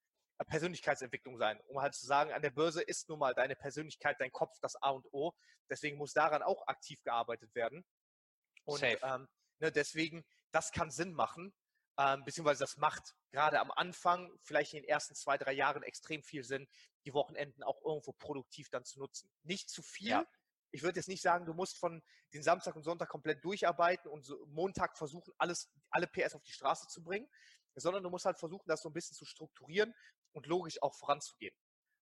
Persönlichkeitsentwicklung 0.46 1.38
sein, 1.38 1.60
um 1.68 1.82
halt 1.82 1.94
zu 1.94 2.06
sagen, 2.06 2.32
an 2.32 2.42
der 2.42 2.52
Börse 2.52 2.82
ist 2.82 3.10
nun 3.10 3.20
mal 3.20 3.34
deine 3.34 3.56
Persönlichkeit, 3.56 4.16
dein 4.20 4.32
Kopf 4.32 4.58
das 4.62 4.76
A 4.82 4.92
und 4.92 5.06
O. 5.12 5.34
Deswegen 5.70 5.98
muss 5.98 6.14
daran 6.14 6.42
auch 6.42 6.66
aktiv 6.68 7.02
gearbeitet 7.04 7.54
werden. 7.56 7.86
Und 8.64 8.84
ähm, 8.84 9.28
ne, 9.60 9.72
deswegen 9.72 10.26
das 10.51 10.72
kann 10.72 10.92
Sinn 10.92 11.13
machen, 11.13 11.54
ähm, 11.98 12.24
beziehungsweise 12.24 12.63
das 12.63 12.78
macht 12.78 13.16
gerade 13.31 13.60
am 13.60 13.72
Anfang, 13.72 14.31
vielleicht 14.42 14.74
in 14.74 14.81
den 14.81 14.90
ersten 14.90 15.16
zwei, 15.16 15.38
drei 15.38 15.51
Jahren 15.51 15.84
extrem 15.84 16.24
viel 16.24 16.44
Sinn, 16.44 16.68
die 17.06 17.13
Wochenenden 17.13 17.62
auch 17.63 17.84
irgendwo 17.84 18.13
produktiv 18.13 18.69
dann 18.69 18.86
zu 18.86 19.00
nutzen. 19.00 19.30
Nicht 19.44 19.69
zu 19.69 19.84
viel. 19.84 20.10
Ja. 20.10 20.25
Ich 20.72 20.84
würde 20.84 21.00
jetzt 21.00 21.10
nicht 21.10 21.22
sagen, 21.22 21.46
du 21.46 21.54
musst 21.54 21.78
von 21.78 22.01
den 22.34 22.44
Samstag 22.44 22.75
und 22.75 22.84
Sonntag 22.84 23.10
komplett 23.10 23.44
durcharbeiten 23.44 24.10
und 24.10 24.24
so 24.24 24.46
Montag 24.48 24.98
versuchen, 24.98 25.34
alles, 25.38 25.69
alle 25.90 26.07
PS 26.07 26.36
auf 26.36 26.44
die 26.44 26.52
Straße 26.52 26.88
zu 26.88 27.04
bringen, 27.04 27.28
sondern 27.75 28.04
du 28.04 28.10
musst 28.10 28.25
halt 28.25 28.40
versuchen, 28.40 28.68
das 28.68 28.81
so 28.81 28.90
ein 28.90 28.94
bisschen 28.94 29.16
zu 29.16 29.25
strukturieren 29.25 29.94
und 30.31 30.45
logisch 30.45 30.81
auch 30.81 30.95
voranzugehen. 30.95 31.56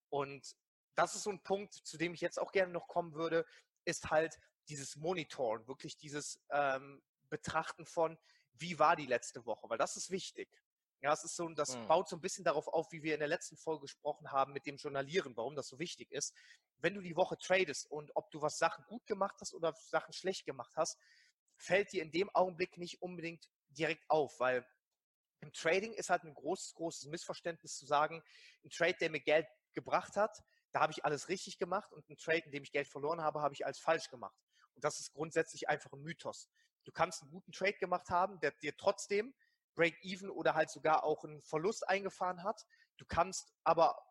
Und 0.10 0.56
das 0.96 1.16
ist 1.16 1.24
so 1.24 1.32
ein 1.32 1.42
Punkt, 1.44 1.74
zu 1.74 1.98
dem 1.98 2.14
ich 2.14 2.22
jetzt 2.22 2.40
auch 2.40 2.52
gerne 2.52 2.72
noch 2.72 2.88
kommen 2.88 3.14
würde, 3.14 3.46
ist 3.86 4.10
halt 4.10 4.38
dieses 4.70 4.96
Monitoren, 4.96 5.68
wirklich 5.68 5.98
dieses 5.98 6.40
ähm, 6.50 7.02
Betrachten 7.30 7.86
von, 7.86 8.18
wie 8.60 8.80
war 8.80 8.96
die 8.96 9.06
letzte 9.06 9.46
Woche, 9.46 9.70
weil 9.70 9.78
das 9.78 9.98
ist 9.98 10.10
wichtig. 10.12 10.50
Ja, 11.02 11.14
es 11.14 11.24
ist 11.24 11.36
so, 11.36 11.48
das 11.50 11.78
mhm. 11.78 11.88
baut 11.88 12.10
so 12.10 12.16
ein 12.16 12.22
bisschen 12.22 12.44
darauf 12.44 12.68
auf, 12.68 12.92
wie 12.92 13.04
wir 13.04 13.14
in 13.14 13.20
der 13.20 13.28
letzten 13.28 13.56
Folge 13.56 13.82
gesprochen 13.82 14.32
haben 14.32 14.54
mit 14.54 14.66
dem 14.66 14.78
Journalieren, 14.78 15.38
warum 15.38 15.56
das 15.56 15.68
so 15.68 15.78
wichtig 15.78 16.12
ist. 16.12 16.34
Wenn 16.78 16.96
du 16.96 17.02
die 17.02 17.16
Woche 17.16 17.38
tradest 17.38 17.86
und 17.92 18.12
ob 18.16 18.32
du 18.32 18.42
was 18.42 18.58
Sachen 18.58 18.84
gut 18.86 19.06
gemacht 19.06 19.36
hast 19.40 19.54
oder 19.54 19.74
Sachen 19.74 20.14
schlecht 20.14 20.46
gemacht 20.46 20.74
hast, 20.76 20.98
fällt 21.56 21.92
dir 21.92 22.02
in 22.02 22.12
dem 22.12 22.30
Augenblick 22.34 22.78
nicht 22.78 23.02
unbedingt 23.02 23.48
direkt 23.70 24.10
auf, 24.10 24.40
weil 24.40 24.66
im 25.42 25.54
Trading 25.54 25.94
ist 25.94 26.10
halt 26.10 26.24
ein 26.24 26.34
großes, 26.34 26.74
großes 26.74 27.06
Missverständnis 27.10 27.78
zu 27.78 27.86
sagen, 27.86 28.24
ein 28.64 28.70
Trade, 28.70 28.98
der 29.00 29.12
mir 29.12 29.20
Geld 29.20 29.48
gebracht 29.74 30.16
hat, 30.16 30.36
da 30.72 30.80
habe 30.82 30.92
ich 30.92 31.06
alles 31.06 31.30
richtig 31.30 31.60
gemacht 31.60 31.92
und 31.94 32.10
ein 32.10 32.18
Trade, 32.18 32.44
in 32.46 32.52
dem 32.52 32.64
ich 32.64 32.72
Geld 32.72 32.88
verloren 32.88 33.22
habe, 33.22 33.42
habe 33.42 33.54
ich 33.54 33.66
alles 33.66 33.80
falsch 33.80 34.10
gemacht. 34.10 34.38
Und 34.74 34.84
das 34.84 35.00
ist 35.00 35.14
grundsätzlich 35.14 35.70
einfach 35.70 35.92
ein 35.94 36.02
Mythos. 36.02 36.50
Du 36.88 36.94
kannst 36.94 37.22
einen 37.22 37.32
guten 37.32 37.52
Trade 37.52 37.74
gemacht 37.74 38.10
haben, 38.10 38.40
der 38.40 38.52
dir 38.52 38.76
trotzdem 38.78 39.36
Break-Even 39.76 40.30
oder 40.30 40.56
halt 40.56 40.70
sogar 40.70 41.04
auch 41.04 41.26
einen 41.26 41.44
Verlust 41.44 41.88
eingefahren 41.88 42.44
hat. 42.44 42.66
Du 42.96 43.06
kannst 43.06 43.54
aber, 43.66 44.02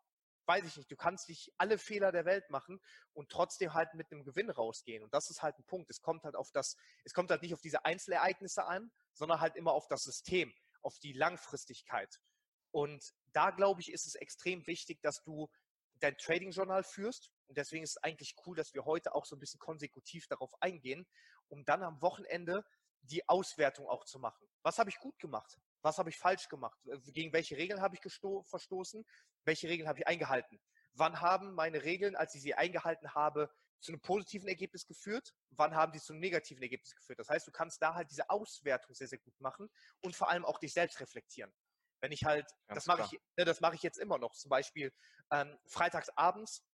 weiß 0.45 0.63
ich 0.63 0.77
nicht, 0.77 0.91
du 0.91 0.95
kannst 0.95 1.27
nicht 1.27 1.51
alle 1.57 1.79
Fehler 1.79 2.11
der 2.11 2.25
Welt 2.25 2.47
machen 2.51 2.79
und 3.13 3.31
trotzdem 3.31 3.73
halt 3.73 3.95
mit 3.95 4.11
einem 4.11 4.23
Gewinn 4.23 4.51
rausgehen. 4.51 5.03
Und 5.03 5.11
das 5.11 5.31
ist 5.31 5.41
halt 5.41 5.57
ein 5.57 5.65
Punkt. 5.65 5.89
Es 5.89 6.01
kommt 6.01 6.23
halt 6.23 6.35
auf 6.35 6.51
das, 6.51 6.77
es 7.03 7.15
kommt 7.15 7.31
halt 7.31 7.41
nicht 7.41 7.55
auf 7.55 7.61
diese 7.61 7.83
Einzelereignisse 7.83 8.63
an, 8.65 8.91
sondern 9.11 9.41
halt 9.41 9.55
immer 9.55 9.71
auf 9.71 9.87
das 9.87 10.03
System, 10.03 10.53
auf 10.83 10.99
die 10.99 11.13
Langfristigkeit. 11.13 12.21
Und 12.69 13.11
da 13.33 13.49
glaube 13.49 13.81
ich, 13.81 13.91
ist 13.91 14.05
es 14.05 14.13
extrem 14.13 14.67
wichtig, 14.67 15.01
dass 15.01 15.23
du 15.23 15.49
dein 15.95 16.15
Trading-Journal 16.15 16.83
führst. 16.83 17.31
Und 17.47 17.57
deswegen 17.57 17.83
ist 17.83 17.91
es 17.91 18.03
eigentlich 18.03 18.35
cool, 18.45 18.55
dass 18.55 18.73
wir 18.73 18.85
heute 18.85 19.15
auch 19.15 19.25
so 19.25 19.35
ein 19.35 19.39
bisschen 19.39 19.59
konsekutiv 19.59 20.27
darauf 20.27 20.51
eingehen, 20.61 21.07
um 21.47 21.63
dann 21.65 21.83
am 21.83 22.01
Wochenende 22.01 22.65
die 23.01 23.27
Auswertung 23.29 23.87
auch 23.87 24.05
zu 24.05 24.19
machen. 24.19 24.47
Was 24.63 24.79
habe 24.79 24.89
ich 24.89 24.97
gut 24.97 25.17
gemacht? 25.19 25.57
Was 25.81 25.97
habe 25.97 26.09
ich 26.09 26.17
falsch 26.17 26.49
gemacht? 26.49 26.77
Äh, 26.87 26.99
gegen 27.11 27.31
welche 27.33 27.57
Regeln 27.57 27.81
habe 27.81 27.95
ich 27.95 28.01
verstoßen? 28.01 29.05
Welche 29.45 29.69
Regeln 29.69 29.87
habe 29.87 29.99
ich 29.99 30.07
eingehalten? 30.07 30.59
Wann 30.93 31.21
haben 31.21 31.53
meine 31.53 31.83
Regeln, 31.83 32.15
als 32.15 32.35
ich 32.35 32.41
sie 32.41 32.55
eingehalten 32.55 33.13
habe, 33.13 33.49
zu 33.79 33.91
einem 33.91 34.01
positiven 34.01 34.47
Ergebnis 34.47 34.85
geführt? 34.85 35.33
Wann 35.51 35.75
haben 35.75 35.93
sie 35.93 35.99
zu 35.99 36.13
einem 36.13 36.21
negativen 36.21 36.63
Ergebnis 36.63 36.95
geführt? 36.95 37.19
Das 37.19 37.29
heißt, 37.29 37.47
du 37.47 37.51
kannst 37.51 37.81
da 37.81 37.93
halt 37.93 38.09
diese 38.09 38.29
Auswertung 38.29 38.95
sehr, 38.95 39.07
sehr 39.07 39.19
gut 39.19 39.39
machen 39.39 39.69
und 40.01 40.15
vor 40.15 40.29
allem 40.29 40.43
auch 40.43 40.59
dich 40.59 40.73
selbst 40.73 40.99
reflektieren. 40.99 41.53
Wenn 42.01 42.11
ich 42.11 42.23
halt, 42.25 42.47
Ganz 42.67 42.83
das 42.83 42.85
mache 42.85 43.03
ich, 43.03 43.19
ne, 43.37 43.45
das 43.45 43.61
mache 43.61 43.75
ich 43.75 43.83
jetzt 43.83 43.97
immer 43.97 44.17
noch. 44.17 44.35
Zum 44.35 44.49
Beispiel 44.49 44.93
ähm, 45.31 45.57
freitags 45.67 46.09
abends 46.09 46.66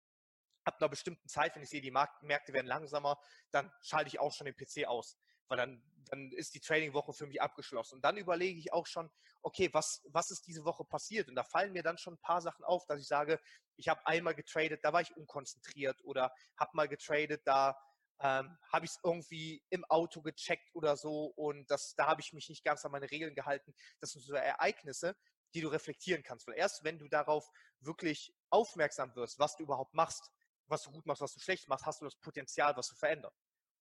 ab 0.63 0.77
einer 0.79 0.89
bestimmten 0.89 1.27
Zeit, 1.27 1.55
wenn 1.55 1.63
ich 1.63 1.69
sehe, 1.69 1.81
die 1.81 1.91
Markt 1.91 2.21
Märkte 2.23 2.53
werden 2.53 2.67
langsamer, 2.67 3.19
dann 3.51 3.71
schalte 3.81 4.07
ich 4.09 4.19
auch 4.19 4.33
schon 4.33 4.45
den 4.45 4.55
PC 4.55 4.87
aus. 4.87 5.17
weil 5.47 5.57
dann, 5.57 5.83
dann 6.09 6.31
ist 6.31 6.53
die 6.53 6.61
Trading-Woche 6.61 7.11
für 7.13 7.27
mich 7.27 7.41
abgeschlossen. 7.41 7.95
Und 7.95 8.05
dann 8.05 8.15
überlege 8.15 8.57
ich 8.57 8.71
auch 8.71 8.87
schon, 8.87 9.11
okay, 9.41 9.69
was, 9.73 10.01
was 10.05 10.31
ist 10.31 10.47
diese 10.47 10.63
Woche 10.63 10.85
passiert? 10.85 11.27
Und 11.27 11.35
da 11.35 11.43
fallen 11.43 11.73
mir 11.73 11.83
dann 11.83 11.97
schon 11.97 12.13
ein 12.13 12.21
paar 12.21 12.41
Sachen 12.41 12.63
auf, 12.63 12.85
dass 12.85 13.01
ich 13.01 13.07
sage, 13.07 13.39
ich 13.75 13.89
habe 13.89 14.05
einmal 14.05 14.33
getradet, 14.33 14.79
da 14.83 14.93
war 14.93 15.01
ich 15.01 15.15
unkonzentriert 15.17 16.01
oder 16.05 16.33
habe 16.57 16.71
mal 16.73 16.87
getradet, 16.87 17.41
da 17.45 17.77
ähm, 18.21 18.57
habe 18.71 18.85
ich 18.85 18.91
es 18.91 18.99
irgendwie 19.03 19.63
im 19.69 19.83
Auto 19.85 20.21
gecheckt 20.21 20.69
oder 20.73 20.95
so 20.95 21.25
und 21.35 21.69
das, 21.69 21.95
da 21.95 22.05
habe 22.07 22.21
ich 22.21 22.33
mich 22.33 22.47
nicht 22.49 22.63
ganz 22.63 22.85
an 22.85 22.91
meine 22.91 23.09
Regeln 23.09 23.35
gehalten. 23.35 23.73
Das 23.99 24.11
sind 24.11 24.21
so 24.21 24.35
Ereignisse, 24.35 25.15
die 25.53 25.61
du 25.61 25.67
reflektieren 25.69 26.23
kannst. 26.23 26.47
Weil 26.47 26.55
erst 26.55 26.83
wenn 26.83 26.99
du 26.99 27.07
darauf 27.07 27.49
wirklich 27.79 28.33
aufmerksam 28.49 29.15
wirst, 29.15 29.39
was 29.39 29.55
du 29.55 29.63
überhaupt 29.63 29.93
machst, 29.93 30.29
was 30.71 30.83
du 30.83 30.91
gut 30.91 31.05
machst, 31.05 31.21
was 31.21 31.33
du 31.33 31.39
schlecht 31.39 31.67
machst, 31.67 31.85
hast 31.85 32.01
du 32.01 32.05
das 32.05 32.15
Potenzial, 32.15 32.75
was 32.75 32.87
zu 32.87 32.95
verändern. 32.95 33.31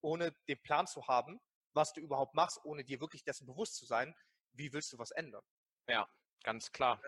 Ohne 0.02 0.32
den 0.48 0.60
Plan 0.62 0.86
zu 0.86 1.06
haben, 1.06 1.40
was 1.72 1.92
du 1.92 2.00
überhaupt 2.00 2.34
machst, 2.34 2.60
ohne 2.64 2.84
dir 2.84 3.00
wirklich 3.00 3.22
dessen 3.22 3.46
bewusst 3.46 3.76
zu 3.76 3.86
sein, 3.86 4.14
wie 4.52 4.72
willst 4.72 4.92
du 4.92 4.98
was 4.98 5.10
ändern? 5.12 5.42
Ja, 5.88 6.08
ganz 6.42 6.72
klar. 6.72 7.00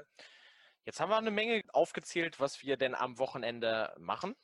Jetzt 0.84 1.00
haben 1.00 1.10
wir 1.10 1.16
eine 1.16 1.30
Menge 1.30 1.62
aufgezählt, 1.72 2.40
was 2.40 2.62
wir 2.62 2.76
denn 2.76 2.94
am 2.94 3.18
Wochenende 3.18 3.94
machen. 3.98 4.34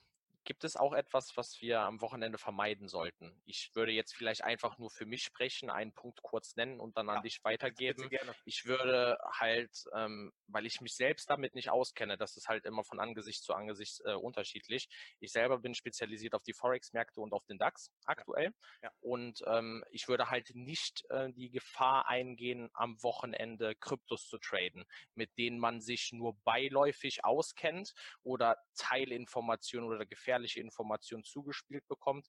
Gibt 0.49 0.64
es 0.64 0.76
auch 0.76 0.95
etwas, 0.95 1.37
was 1.37 1.61
wir 1.61 1.81
am 1.81 2.00
Wochenende 2.00 2.38
vermeiden 2.38 2.88
sollten? 2.88 3.38
Ich 3.45 3.71
würde 3.75 3.93
jetzt 3.93 4.14
vielleicht 4.14 4.43
einfach 4.43 4.78
nur 4.78 4.88
für 4.88 5.05
mich 5.05 5.23
sprechen, 5.23 5.69
einen 5.69 5.93
Punkt 5.93 6.23
kurz 6.23 6.57
nennen 6.57 6.81
und 6.81 6.97
dann 6.97 7.11
an 7.11 7.17
ja, 7.17 7.21
dich 7.21 7.45
weitergeben. 7.45 8.09
Ich 8.47 8.64
würde 8.64 9.19
halt, 9.31 9.85
ähm, 9.95 10.33
weil 10.47 10.64
ich 10.64 10.81
mich 10.81 10.97
selbst 10.97 11.28
damit 11.28 11.55
nicht 11.55 11.69
auskenne, 11.69 12.17
das 12.17 12.38
ist 12.38 12.49
halt 12.49 12.64
immer 12.64 12.83
von 12.83 12.99
Angesicht 12.99 13.45
zu 13.45 13.52
Angesicht 13.52 14.00
äh, 14.07 14.14
unterschiedlich. 14.14 14.88
Ich 15.21 15.33
selber 15.33 15.59
bin 15.59 15.75
spezialisiert 15.75 16.33
auf 16.33 16.45
die 16.45 16.55
Forex-Märkte 16.55 17.21
und 17.21 17.35
auf 17.35 17.45
den 17.45 17.59
DAX 17.59 17.93
aktuell. 18.07 18.55
Ja. 18.83 18.88
Ja. 18.88 18.93
Und 19.00 19.43
ähm, 19.47 19.85
ich 19.90 20.09
würde 20.09 20.31
halt 20.31 20.55
nicht 20.55 21.05
äh, 21.11 21.31
die 21.31 21.50
Gefahr 21.50 22.09
eingehen, 22.09 22.71
am 22.73 23.02
Wochenende 23.02 23.75
Kryptos 23.75 24.26
zu 24.26 24.38
traden, 24.38 24.87
mit 25.14 25.37
denen 25.37 25.59
man 25.59 25.83
sich 25.83 26.11
nur 26.14 26.38
beiläufig 26.45 27.23
auskennt 27.23 27.93
oder 28.23 28.57
Teilinformationen 28.76 29.90
oder 29.90 30.07
gefährliche 30.07 30.38
gefährliche 30.38 30.61
Information 30.61 31.25
zugespielt 31.25 31.87
bekommt, 31.88 32.26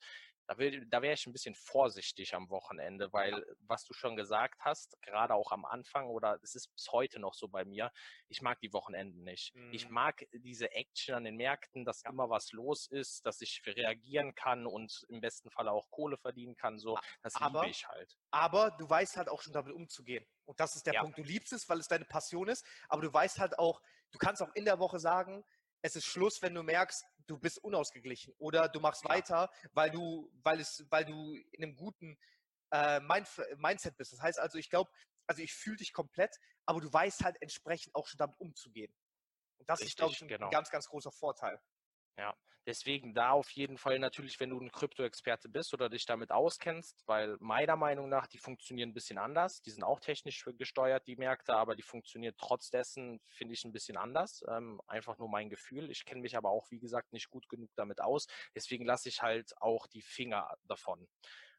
da, 0.47 0.55
da 0.55 1.01
wäre 1.01 1.13
ich 1.13 1.27
ein 1.27 1.31
bisschen 1.31 1.53
vorsichtig 1.53 2.33
am 2.33 2.49
Wochenende, 2.49 3.13
weil 3.13 3.45
was 3.67 3.85
du 3.85 3.93
schon 3.93 4.15
gesagt 4.15 4.59
hast, 4.61 4.99
gerade 5.01 5.35
auch 5.35 5.51
am 5.51 5.63
Anfang 5.63 6.07
oder 6.07 6.39
es 6.41 6.55
ist 6.55 6.73
bis 6.73 6.91
heute 6.91 7.19
noch 7.19 7.35
so 7.35 7.47
bei 7.47 7.65
mir, 7.65 7.91
ich 8.29 8.41
mag 8.41 8.59
die 8.61 8.73
Wochenenden 8.73 9.23
nicht. 9.23 9.53
Mhm. 9.53 9.73
Ich 9.73 9.89
mag 9.89 10.25
diese 10.33 10.71
Action 10.71 11.15
an 11.15 11.23
den 11.23 11.35
Märkten, 11.35 11.85
dass 11.85 12.01
ja. 12.01 12.09
immer 12.09 12.29
was 12.29 12.51
los 12.51 12.87
ist, 12.87 13.25
dass 13.25 13.41
ich 13.41 13.61
reagieren 13.65 14.33
kann 14.33 14.65
und 14.65 15.05
im 15.09 15.21
besten 15.21 15.51
Fall 15.51 15.67
auch 15.67 15.89
Kohle 15.91 16.17
verdienen 16.17 16.55
kann. 16.55 16.79
So, 16.79 16.97
das 17.21 17.35
aber, 17.35 17.61
liebe 17.61 17.71
ich 17.71 17.87
halt. 17.87 18.17
Aber 18.31 18.71
du 18.71 18.89
weißt 18.89 19.17
halt 19.17 19.29
auch 19.29 19.41
schon 19.41 19.53
damit 19.53 19.73
umzugehen. 19.73 20.25
Und 20.45 20.59
das 20.59 20.75
ist 20.75 20.87
der 20.87 20.95
ja. 20.95 21.01
Punkt. 21.01 21.17
Du 21.19 21.23
liebst 21.23 21.53
es, 21.53 21.69
weil 21.69 21.77
es 21.77 21.87
deine 21.87 22.05
Passion 22.05 22.47
ist, 22.47 22.65
aber 22.87 23.03
du 23.03 23.13
weißt 23.13 23.37
halt 23.37 23.59
auch, 23.59 23.81
du 24.11 24.17
kannst 24.17 24.41
auch 24.41 24.53
in 24.55 24.65
der 24.65 24.79
Woche 24.79 24.97
sagen, 24.97 25.45
es 25.81 25.95
ist 25.95 26.05
Schluss, 26.05 26.41
wenn 26.41 26.55
du 26.55 26.63
merkst, 26.63 27.05
du 27.29 27.37
bist 27.37 27.63
unausgeglichen 27.63 28.33
oder 28.39 28.67
du 28.67 28.79
machst 28.79 29.03
ja. 29.03 29.09
weiter, 29.09 29.51
weil 29.73 29.91
du, 29.91 30.31
weil 30.43 30.59
es, 30.59 30.85
weil 30.89 31.05
du 31.05 31.35
in 31.51 31.63
einem 31.63 31.75
guten 31.75 32.17
äh, 32.71 32.99
Mind 32.99 33.27
Mindset 33.57 33.95
bist. 33.97 34.13
Das 34.13 34.21
heißt 34.21 34.39
also, 34.39 34.57
ich 34.57 34.69
glaube, 34.69 34.89
also 35.27 35.41
ich 35.41 35.53
fühle 35.53 35.77
dich 35.77 35.93
komplett, 35.93 36.35
aber 36.65 36.81
du 36.81 36.91
weißt 36.91 37.23
halt 37.23 37.41
entsprechend 37.41 37.95
auch 37.95 38.07
schon 38.07 38.17
damit 38.17 38.39
umzugehen. 38.39 38.93
Und 39.59 39.69
das 39.69 39.79
Richtig, 39.79 39.93
ist, 39.93 39.97
glaube 39.97 40.13
ich, 40.13 40.21
ein 40.21 40.27
genau. 40.27 40.49
ganz, 40.49 40.69
ganz 40.69 40.87
großer 40.87 41.11
Vorteil. 41.11 41.61
Ja, 42.19 42.35
deswegen 42.65 43.13
da 43.13 43.31
auf 43.31 43.49
jeden 43.51 43.77
Fall 43.77 43.97
natürlich, 43.97 44.41
wenn 44.41 44.49
du 44.49 44.59
ein 44.59 44.73
Krypto-Experte 44.73 45.47
bist 45.47 45.73
oder 45.73 45.89
dich 45.89 46.05
damit 46.05 46.31
auskennst, 46.33 47.01
weil 47.07 47.37
meiner 47.39 47.77
Meinung 47.77 48.09
nach, 48.09 48.27
die 48.27 48.37
funktionieren 48.39 48.89
ein 48.89 48.93
bisschen 48.93 49.17
anders. 49.17 49.61
Die 49.61 49.71
sind 49.71 49.83
auch 49.83 50.01
technisch 50.01 50.43
gesteuert, 50.57 51.07
die 51.07 51.15
Märkte, 51.15 51.55
aber 51.55 51.77
die 51.77 51.81
funktionieren 51.81 52.35
trotz 52.37 52.71
dessen, 52.71 53.21
finde 53.29 53.53
ich, 53.53 53.63
ein 53.63 53.71
bisschen 53.71 53.95
anders. 53.95 54.43
Ähm, 54.49 54.81
einfach 54.85 55.17
nur 55.17 55.29
mein 55.29 55.49
Gefühl. 55.49 55.89
Ich 55.91 56.03
kenne 56.03 56.19
mich 56.19 56.35
aber 56.35 56.49
auch, 56.49 56.69
wie 56.71 56.79
gesagt, 56.79 57.13
nicht 57.13 57.29
gut 57.29 57.47
genug 57.47 57.71
damit 57.77 58.01
aus. 58.01 58.27
Deswegen 58.53 58.85
lasse 58.85 59.07
ich 59.07 59.21
halt 59.21 59.53
auch 59.61 59.87
die 59.87 60.01
Finger 60.01 60.57
davon. 60.65 61.07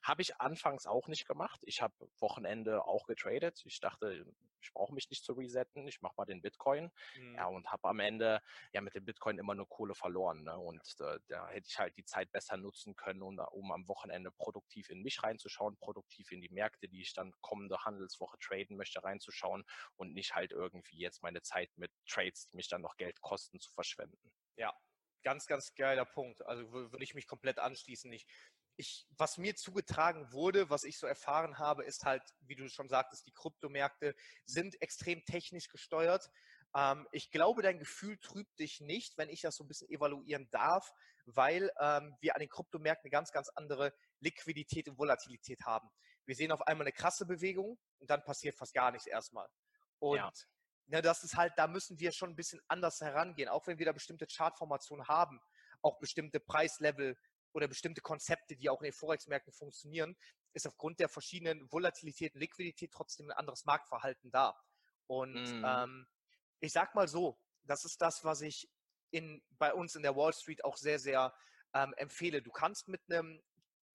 Habe 0.02 0.22
ich 0.22 0.40
anfangs 0.40 0.86
auch 0.86 1.08
nicht 1.08 1.26
gemacht. 1.26 1.60
Ich 1.64 1.82
habe 1.82 1.94
Wochenende 2.18 2.84
auch 2.84 3.06
getradet. 3.06 3.62
Ich 3.64 3.80
dachte, 3.80 4.24
ich 4.62 4.72
brauche 4.72 4.94
mich 4.94 5.10
nicht 5.10 5.24
zu 5.24 5.32
resetten. 5.32 5.86
Ich 5.86 6.00
mache 6.00 6.14
mal 6.16 6.24
den 6.24 6.40
Bitcoin. 6.40 6.90
Mhm. 7.16 7.34
Ja, 7.34 7.46
und 7.46 7.70
habe 7.70 7.88
am 7.88 8.00
Ende 8.00 8.40
ja 8.72 8.80
mit 8.80 8.94
dem 8.94 9.04
Bitcoin 9.04 9.38
immer 9.38 9.54
nur 9.54 9.68
Kohle 9.68 9.94
verloren. 9.94 10.42
Ne? 10.44 10.58
Und 10.58 10.80
äh, 11.00 11.18
da 11.28 11.48
hätte 11.48 11.68
ich 11.68 11.78
halt 11.78 11.96
die 11.96 12.04
Zeit 12.04 12.32
besser 12.32 12.56
nutzen 12.56 12.96
können, 12.96 13.22
um, 13.22 13.38
um 13.38 13.72
am 13.72 13.88
Wochenende 13.88 14.30
produktiv 14.30 14.90
in 14.90 15.02
mich 15.02 15.22
reinzuschauen, 15.22 15.76
produktiv 15.76 16.32
in 16.32 16.40
die 16.40 16.50
Märkte, 16.50 16.88
die 16.88 17.02
ich 17.02 17.12
dann 17.12 17.32
kommende 17.40 17.84
Handelswoche 17.84 18.38
traden 18.38 18.76
möchte, 18.76 19.02
reinzuschauen 19.02 19.64
und 19.96 20.14
nicht 20.14 20.34
halt 20.34 20.52
irgendwie 20.52 20.98
jetzt 20.98 21.22
meine 21.22 21.42
Zeit 21.42 21.70
mit 21.76 21.92
Trades, 22.08 22.46
die 22.46 22.56
mich 22.56 22.68
dann 22.68 22.82
noch 22.82 22.96
Geld 22.96 23.20
kosten, 23.20 23.60
zu 23.60 23.70
verschwenden. 23.70 24.32
Ja, 24.56 24.74
ganz, 25.22 25.46
ganz 25.46 25.74
geiler 25.74 26.04
Punkt. 26.04 26.44
Also 26.46 26.70
würde 26.72 27.04
ich 27.04 27.14
mich 27.14 27.26
komplett 27.26 27.58
anschließen. 27.58 28.12
Ich 28.12 28.26
ich, 28.76 29.06
was 29.16 29.38
mir 29.38 29.56
zugetragen 29.56 30.32
wurde, 30.32 30.70
was 30.70 30.84
ich 30.84 30.98
so 30.98 31.06
erfahren 31.06 31.58
habe, 31.58 31.84
ist 31.84 32.04
halt, 32.04 32.22
wie 32.40 32.56
du 32.56 32.68
schon 32.68 32.88
sagtest, 32.88 33.26
die 33.26 33.32
Kryptomärkte 33.32 34.14
sind 34.44 34.80
extrem 34.80 35.24
technisch 35.24 35.68
gesteuert. 35.68 36.30
Ähm, 36.74 37.06
ich 37.12 37.30
glaube, 37.30 37.62
dein 37.62 37.78
Gefühl 37.78 38.18
trübt 38.18 38.58
dich 38.58 38.80
nicht, 38.80 39.18
wenn 39.18 39.28
ich 39.28 39.40
das 39.40 39.56
so 39.56 39.64
ein 39.64 39.68
bisschen 39.68 39.90
evaluieren 39.90 40.48
darf, 40.50 40.90
weil 41.26 41.70
ähm, 41.80 42.16
wir 42.20 42.34
an 42.34 42.40
den 42.40 42.48
Kryptomärkten 42.48 43.06
eine 43.06 43.10
ganz, 43.10 43.32
ganz 43.32 43.48
andere 43.54 43.92
Liquidität 44.20 44.88
und 44.88 44.98
Volatilität 44.98 45.60
haben. 45.64 45.88
Wir 46.24 46.34
sehen 46.34 46.52
auf 46.52 46.62
einmal 46.62 46.86
eine 46.86 46.92
krasse 46.92 47.26
Bewegung 47.26 47.78
und 47.98 48.10
dann 48.10 48.22
passiert 48.24 48.56
fast 48.56 48.74
gar 48.74 48.92
nichts 48.92 49.06
erstmal. 49.06 49.48
Und 49.98 50.16
ja. 50.16 50.30
Ne, 50.90 51.02
das 51.02 51.22
ist 51.22 51.36
halt, 51.36 51.52
da 51.56 51.68
müssen 51.68 52.00
wir 52.00 52.10
schon 52.10 52.30
ein 52.30 52.36
bisschen 52.36 52.60
anders 52.66 53.00
herangehen, 53.00 53.48
auch 53.48 53.64
wenn 53.68 53.78
wir 53.78 53.86
da 53.86 53.92
bestimmte 53.92 54.26
Chartformationen 54.26 55.06
haben, 55.06 55.40
auch 55.82 56.00
bestimmte 56.00 56.40
Preislevel 56.40 57.16
oder 57.52 57.68
bestimmte 57.68 58.00
Konzepte, 58.00 58.56
die 58.56 58.68
auch 58.68 58.80
in 58.80 58.86
den 58.86 58.92
Forex-Märkten 58.92 59.52
funktionieren, 59.52 60.16
ist 60.52 60.66
aufgrund 60.66 61.00
der 61.00 61.08
verschiedenen 61.08 61.70
Volatilität 61.70 62.34
und 62.34 62.40
Liquidität 62.40 62.92
trotzdem 62.92 63.30
ein 63.30 63.36
anderes 63.36 63.64
Marktverhalten 63.64 64.30
da. 64.30 64.58
Und 65.06 65.34
mhm. 65.34 65.64
ähm, 65.66 66.06
ich 66.60 66.72
sag 66.72 66.94
mal 66.94 67.08
so, 67.08 67.38
das 67.64 67.84
ist 67.84 68.00
das, 68.00 68.24
was 68.24 68.40
ich 68.40 68.68
in, 69.10 69.42
bei 69.58 69.72
uns 69.74 69.96
in 69.96 70.02
der 70.02 70.16
Wall 70.16 70.32
Street 70.32 70.64
auch 70.64 70.76
sehr, 70.76 70.98
sehr 70.98 71.34
ähm, 71.74 71.94
empfehle. 71.96 72.42
Du 72.42 72.50
kannst 72.50 72.88
mit 72.88 73.02
einem 73.08 73.42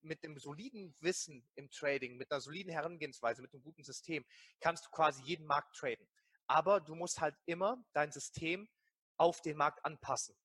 mit 0.06 0.24
einem 0.24 0.38
soliden 0.38 0.96
Wissen 1.00 1.48
im 1.56 1.70
Trading, 1.72 2.16
mit 2.16 2.32
einer 2.32 2.40
soliden 2.40 2.72
Herangehensweise, 2.72 3.42
mit 3.42 3.54
einem 3.54 3.64
guten 3.64 3.84
System, 3.84 4.24
kannst 4.60 4.86
du 4.86 4.90
quasi 4.92 5.24
jeden 5.24 5.46
Markt 5.46 5.76
traden. 5.76 6.08
Aber 6.48 6.80
du 6.80 6.96
musst 6.96 7.20
halt 7.20 7.36
immer 7.46 7.84
dein 7.94 8.12
System 8.12 8.70
auf 9.18 9.42
den 9.42 9.58
Markt 9.58 9.84
anpassen. 9.84 10.36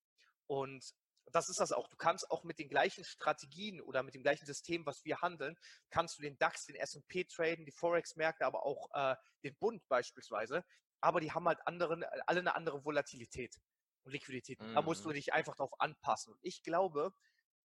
Und 0.47 0.95
das 1.33 1.49
ist 1.49 1.61
das 1.61 1.73
auch. 1.73 1.89
Du 1.89 1.97
kannst 1.97 2.31
auch 2.31 2.45
mit 2.45 2.59
den 2.59 2.69
gleichen 2.69 3.05
Strategien 3.05 3.81
oder 3.81 4.03
mit 4.03 4.15
dem 4.15 4.23
gleichen 4.23 4.47
System, 4.47 4.87
was 4.87 5.05
wir 5.05 5.21
handeln, 5.21 5.57
kannst 5.91 6.19
du 6.19 6.23
den 6.23 6.39
DAX, 6.39 6.67
den 6.67 6.77
S&P 6.77 7.25
traden, 7.25 7.65
die 7.65 7.73
Forex-Märkte, 7.73 8.47
aber 8.47 8.65
auch 8.65 8.89
äh, 8.95 9.17
den 9.45 9.57
Bund 9.57 9.87
beispielsweise. 9.89 10.65
Aber 11.01 11.21
die 11.21 11.33
haben 11.33 11.47
halt 11.47 11.67
anderen, 11.67 12.05
alle 12.27 12.41
eine 12.41 12.55
andere 12.55 12.85
Volatilität 12.85 13.57
und 14.03 14.13
Liquidität. 14.13 14.61
Mhm. 14.61 14.75
Da 14.75 14.83
musst 14.83 15.05
du 15.05 15.11
mhm. 15.11 15.15
dich 15.15 15.33
einfach 15.33 15.57
darauf 15.57 15.81
anpassen. 15.81 16.33
Und 16.33 16.39
ich 16.43 16.63
glaube, 16.63 17.13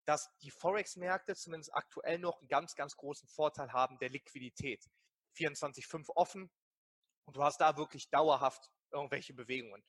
dass 0.05 0.31
die 0.43 0.51
Forex-Märkte 0.51 1.35
zumindest 1.35 1.75
aktuell 1.75 2.19
noch 2.19 2.41
einen 2.41 2.49
ganz, 2.49 2.75
ganz 2.75 2.97
großen 2.97 3.29
Vorteil 3.29 3.73
haben 3.73 3.99
der 3.99 4.11
Liquidität. 4.11 4.85
24,5 5.37 6.11
offen 6.15 6.51
und 7.25 7.37
du 7.37 7.43
hast 7.43 7.61
da 7.61 7.77
wirklich 7.77 8.09
dauerhaft 8.11 8.71
irgendwelche 8.91 9.35
Bewegungen. 9.35 9.83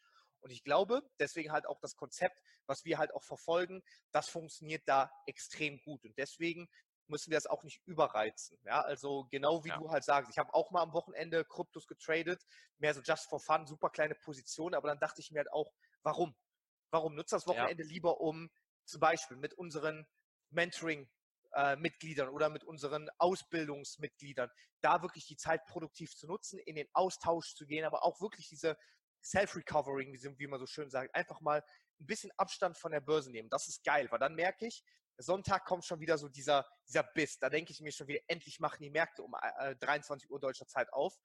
Und 0.46 0.52
ich 0.52 0.64
glaube, 0.64 1.02
deswegen 1.20 1.52
halt 1.52 1.66
auch 1.66 1.80
das 1.80 1.96
Konzept, 1.96 2.40
was 2.68 2.86
wir 2.86 3.00
halt 3.00 3.16
auch 3.16 3.24
verfolgen, 3.24 3.82
das 4.12 4.30
funktioniert 4.30 4.84
da 4.86 5.12
extrem 5.26 5.82
gut. 5.82 6.06
Und 6.06 6.16
deswegen 6.20 6.70
müssen 7.08 7.32
wir 7.32 7.38
das 7.38 7.48
auch 7.48 7.64
nicht 7.64 7.82
überreizen. 7.88 8.60
Ja, 8.64 8.82
also 8.82 9.26
genau 9.32 9.64
wie 9.64 9.70
ja. 9.70 9.78
du 9.78 9.90
halt 9.90 10.04
sagst, 10.04 10.30
ich 10.30 10.38
habe 10.38 10.54
auch 10.54 10.70
mal 10.70 10.84
am 10.84 10.94
Wochenende 10.94 11.46
Kryptos 11.46 11.88
getradet, 11.88 12.46
mehr 12.78 12.94
so 12.94 13.02
just 13.02 13.28
for 13.28 13.40
fun, 13.40 13.66
super 13.66 13.90
kleine 13.90 14.14
Position, 14.14 14.76
aber 14.76 14.88
dann 14.88 15.00
dachte 15.00 15.20
ich 15.20 15.32
mir 15.32 15.40
halt 15.40 15.52
auch, 15.52 15.74
warum? 16.04 16.36
Warum 16.92 17.16
nutzt 17.16 17.34
das 17.34 17.48
Wochenende 17.48 17.82
ja. 17.82 17.90
lieber, 17.90 18.22
um 18.22 18.52
zum 18.86 19.00
Beispiel 19.00 19.38
mit 19.38 19.56
unseren 19.56 20.06
Mentoring 20.52 21.10
äh, 21.54 21.76
Mitgliedern 21.76 22.30
oder 22.30 22.50
mit 22.50 22.64
unseren 22.64 23.10
Ausbildungsmitgliedern, 23.18 24.52
da 24.82 25.02
wirklich 25.02 25.26
die 25.26 25.38
Zeit 25.38 25.66
produktiv 25.66 26.16
zu 26.16 26.28
nutzen, 26.28 26.60
in 26.60 26.76
den 26.76 26.88
Austausch 26.94 27.56
zu 27.56 27.66
gehen, 27.66 27.84
aber 27.84 28.04
auch 28.04 28.22
wirklich 28.22 28.48
diese 28.48 28.78
Self-Recovering, 29.26 30.14
wie 30.38 30.48
man 30.48 30.60
so 30.60 30.66
schön 30.66 30.90
sagt, 30.90 31.14
einfach 31.16 31.42
mal 31.42 31.64
ein 32.00 32.06
bisschen 32.06 32.32
Abstand 32.38 32.78
von 32.78 32.92
der 32.92 33.02
Börse 33.02 33.32
nehmen. 33.32 33.50
Das 33.50 33.68
ist 33.68 33.84
geil, 33.84 34.08
weil 34.12 34.20
dann 34.20 34.36
merke 34.36 34.68
ich, 34.68 34.84
Sonntag 35.18 35.66
kommt 35.66 35.86
schon 35.86 36.00
wieder 36.00 36.18
so 36.18 36.28
dieser, 36.28 36.68
dieser 36.88 37.04
Biss. 37.04 37.40
Da 37.40 37.50
denke 37.50 37.72
ich 37.72 37.80
mir 37.82 37.92
schon 37.92 38.08
wieder, 38.08 38.20
endlich 38.28 38.60
machen 38.60 38.82
die 38.82 38.90
Märkte 38.90 39.24
um 39.24 39.34
äh, 39.60 39.76
23 39.78 40.30
Uhr 40.30 40.40
deutscher 40.40 40.68
Zeit 40.68 40.92
auf. 40.92 41.18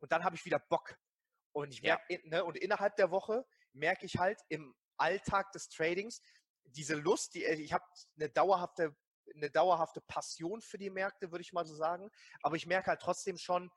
Und 0.00 0.12
dann 0.12 0.22
habe 0.24 0.36
ich 0.36 0.44
wieder 0.44 0.58
Bock. 0.58 0.96
Und 1.52 1.72
ich 1.72 1.82
merke, 1.82 2.02
ja. 2.12 2.18
ne, 2.24 2.44
und 2.44 2.56
innerhalb 2.56 2.96
der 2.96 3.10
Woche 3.10 3.44
merke 3.72 4.06
ich 4.06 4.18
halt 4.18 4.40
im 4.48 4.74
Alltag 4.98 5.50
des 5.52 5.68
Tradings 5.68 6.20
diese 6.64 6.94
Lust, 6.94 7.34
die, 7.34 7.44
ich 7.44 7.72
habe 7.72 7.84
eine 8.16 8.28
dauerhafte, 8.28 8.94
eine 9.34 9.50
dauerhafte 9.50 10.00
Passion 10.02 10.60
für 10.60 10.78
die 10.78 10.90
Märkte, 10.90 11.30
würde 11.30 11.42
ich 11.42 11.52
mal 11.52 11.66
so 11.66 11.74
sagen. 11.74 12.10
Aber 12.42 12.56
ich 12.56 12.66
merke 12.66 12.88
halt 12.88 13.00
trotzdem 13.00 13.38
schon, 13.38 13.70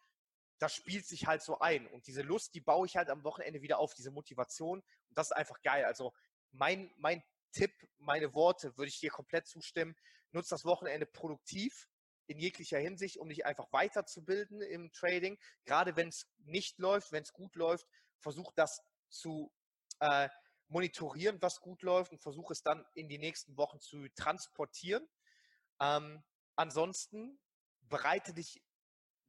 das 0.62 0.76
spielt 0.76 1.08
sich 1.08 1.26
halt 1.26 1.42
so 1.42 1.58
ein. 1.58 1.88
Und 1.88 2.06
diese 2.06 2.22
Lust, 2.22 2.54
die 2.54 2.62
baue 2.62 2.86
ich 2.86 2.96
halt 2.96 3.10
am 3.10 3.24
Wochenende 3.24 3.64
wieder 3.64 3.80
auf, 3.80 3.96
diese 3.96 4.12
Motivation. 4.12 4.78
Und 4.80 5.18
das 5.18 5.28
ist 5.28 5.36
einfach 5.36 5.60
geil. 5.64 5.86
Also 5.86 6.14
mein, 6.52 6.94
mein 6.98 7.24
Tipp, 7.52 7.74
meine 7.98 8.36
Worte, 8.36 8.78
würde 8.78 8.90
ich 8.90 9.00
dir 9.00 9.10
komplett 9.10 9.48
zustimmen. 9.48 9.96
Nutz 10.32 10.50
das 10.50 10.64
Wochenende 10.64 11.08
produktiv 11.08 11.88
in 12.28 12.38
jeglicher 12.38 12.78
Hinsicht, 12.78 13.18
um 13.18 13.30
dich 13.30 13.44
einfach 13.44 13.74
weiterzubilden 13.74 14.62
im 14.62 14.92
Trading. 14.92 15.40
Gerade 15.66 15.96
wenn 15.96 16.10
es 16.10 16.28
nicht 16.38 16.78
läuft, 16.78 17.12
wenn 17.12 17.24
es 17.24 17.34
gut 17.34 17.56
läuft, 17.56 17.88
versuch 18.20 18.52
das 18.56 18.84
zu 19.10 19.52
äh, 20.00 20.30
monitorieren, 20.68 21.42
was 21.42 21.60
gut 21.60 21.82
läuft 21.82 22.12
und 22.12 22.22
versuche 22.22 22.54
es 22.54 22.62
dann 22.62 22.86
in 22.94 23.10
die 23.10 23.18
nächsten 23.18 23.58
Wochen 23.58 23.80
zu 23.80 24.08
transportieren. 24.10 25.10
Ähm, 25.80 26.24
ansonsten 26.56 27.40
bereite 27.82 28.36
dich 28.36 28.62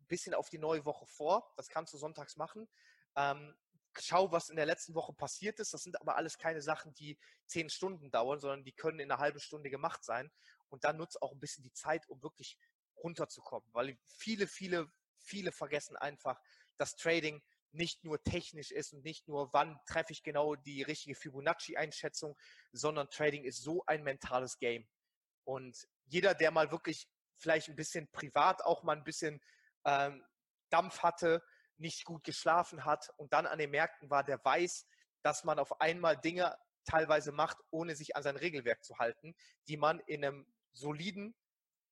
bisschen 0.06 0.34
auf 0.34 0.48
die 0.48 0.58
neue 0.58 0.84
Woche 0.84 1.06
vor. 1.06 1.52
Das 1.56 1.68
kannst 1.68 1.92
du 1.92 1.98
sonntags 1.98 2.36
machen. 2.36 2.68
Ähm, 3.16 3.54
schau, 3.98 4.32
was 4.32 4.48
in 4.48 4.56
der 4.56 4.66
letzten 4.66 4.94
Woche 4.94 5.12
passiert 5.12 5.60
ist. 5.60 5.74
Das 5.74 5.82
sind 5.82 6.00
aber 6.00 6.16
alles 6.16 6.38
keine 6.38 6.62
Sachen, 6.62 6.94
die 6.94 7.18
zehn 7.46 7.68
Stunden 7.68 8.10
dauern, 8.10 8.40
sondern 8.40 8.64
die 8.64 8.72
können 8.72 9.00
in 9.00 9.10
einer 9.10 9.20
halben 9.20 9.40
Stunde 9.40 9.70
gemacht 9.70 10.04
sein. 10.04 10.30
Und 10.68 10.84
dann 10.84 10.96
nutzt 10.96 11.20
auch 11.20 11.32
ein 11.32 11.40
bisschen 11.40 11.62
die 11.62 11.72
Zeit, 11.72 12.08
um 12.08 12.22
wirklich 12.22 12.58
runterzukommen. 12.96 13.68
Weil 13.72 13.98
viele, 14.06 14.46
viele, 14.46 14.90
viele 15.18 15.52
vergessen 15.52 15.96
einfach, 15.96 16.40
dass 16.78 16.96
Trading 16.96 17.42
nicht 17.72 18.04
nur 18.04 18.22
technisch 18.22 18.70
ist 18.70 18.92
und 18.92 19.04
nicht 19.04 19.26
nur, 19.28 19.52
wann 19.52 19.78
treffe 19.86 20.12
ich 20.12 20.22
genau 20.22 20.54
die 20.54 20.82
richtige 20.82 21.14
Fibonacci-Einschätzung, 21.14 22.36
sondern 22.72 23.08
Trading 23.08 23.44
ist 23.44 23.62
so 23.62 23.84
ein 23.86 24.02
mentales 24.02 24.58
Game. 24.58 24.86
Und 25.44 25.88
jeder, 26.06 26.34
der 26.34 26.50
mal 26.50 26.70
wirklich 26.70 27.08
vielleicht 27.36 27.68
ein 27.68 27.76
bisschen 27.76 28.08
privat 28.08 28.62
auch 28.64 28.82
mal 28.82 28.96
ein 28.96 29.04
bisschen 29.04 29.40
ähm, 29.84 30.24
Dampf 30.70 31.02
hatte, 31.02 31.42
nicht 31.76 32.04
gut 32.04 32.24
geschlafen 32.24 32.84
hat 32.84 33.10
und 33.16 33.32
dann 33.32 33.46
an 33.46 33.58
den 33.58 33.70
Märkten 33.70 34.10
war, 34.10 34.24
der 34.24 34.42
weiß, 34.44 34.86
dass 35.22 35.44
man 35.44 35.58
auf 35.58 35.80
einmal 35.80 36.16
Dinge 36.16 36.56
teilweise 36.84 37.32
macht, 37.32 37.58
ohne 37.70 37.94
sich 37.94 38.16
an 38.16 38.22
sein 38.22 38.36
Regelwerk 38.36 38.84
zu 38.84 38.98
halten, 38.98 39.34
die 39.68 39.76
man 39.76 40.00
in 40.00 40.24
einem 40.24 40.52
soliden 40.72 41.34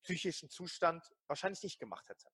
psychischen 0.03 0.49
Zustand 0.49 1.13
wahrscheinlich 1.27 1.63
nicht 1.63 1.79
gemacht 1.79 2.07
hätte. 2.09 2.27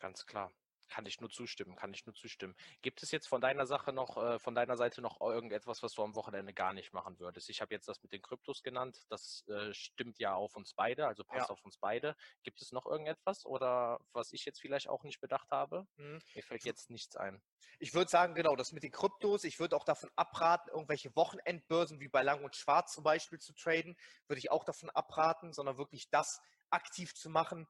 Ganz 0.00 0.26
klar. 0.26 0.52
Kann 0.90 1.06
ich 1.06 1.20
nur 1.20 1.30
zustimmen, 1.30 1.76
kann 1.76 1.94
ich 1.94 2.04
nur 2.04 2.14
zustimmen. 2.14 2.56
Gibt 2.82 3.02
es 3.02 3.12
jetzt 3.12 3.28
von 3.28 3.40
deiner 3.40 3.64
Sache 3.64 3.92
noch, 3.92 4.16
äh, 4.16 4.38
von 4.40 4.54
deiner 4.54 4.76
Seite 4.76 5.00
noch 5.00 5.20
irgendetwas, 5.20 5.82
was 5.82 5.94
du 5.94 6.02
am 6.02 6.16
Wochenende 6.16 6.52
gar 6.52 6.72
nicht 6.72 6.92
machen 6.92 7.18
würdest? 7.20 7.48
Ich 7.48 7.60
habe 7.60 7.72
jetzt 7.72 7.88
das 7.88 8.02
mit 8.02 8.12
den 8.12 8.20
Kryptos 8.20 8.62
genannt, 8.62 9.06
das 9.08 9.46
äh, 9.48 9.72
stimmt 9.72 10.18
ja 10.18 10.34
auf 10.34 10.56
uns 10.56 10.74
beide, 10.74 11.06
also 11.06 11.22
passt 11.24 11.48
ja. 11.48 11.52
auf 11.52 11.64
uns 11.64 11.78
beide. 11.78 12.16
Gibt 12.42 12.60
es 12.60 12.72
noch 12.72 12.86
irgendetwas 12.86 13.46
oder 13.46 14.00
was 14.12 14.32
ich 14.32 14.44
jetzt 14.44 14.60
vielleicht 14.60 14.88
auch 14.88 15.04
nicht 15.04 15.20
bedacht 15.20 15.50
habe? 15.52 15.86
Hm. 15.96 16.20
Mir 16.34 16.42
fällt 16.42 16.64
jetzt 16.64 16.90
nichts 16.90 17.16
ein. 17.16 17.40
Ich 17.78 17.94
würde 17.94 18.10
sagen, 18.10 18.34
genau, 18.34 18.56
das 18.56 18.72
mit 18.72 18.82
den 18.82 18.90
Kryptos, 18.90 19.44
ich 19.44 19.60
würde 19.60 19.76
auch 19.76 19.84
davon 19.84 20.10
abraten, 20.16 20.70
irgendwelche 20.70 21.14
Wochenendbörsen 21.14 22.00
wie 22.00 22.08
bei 22.08 22.22
Lang 22.22 22.42
und 22.42 22.56
Schwarz 22.56 22.92
zum 22.92 23.04
Beispiel 23.04 23.38
zu 23.38 23.54
traden, 23.54 23.96
würde 24.26 24.38
ich 24.38 24.50
auch 24.50 24.64
davon 24.64 24.90
abraten, 24.90 25.52
sondern 25.52 25.78
wirklich 25.78 26.10
das 26.10 26.40
aktiv 26.70 27.14
zu 27.14 27.30
machen, 27.30 27.66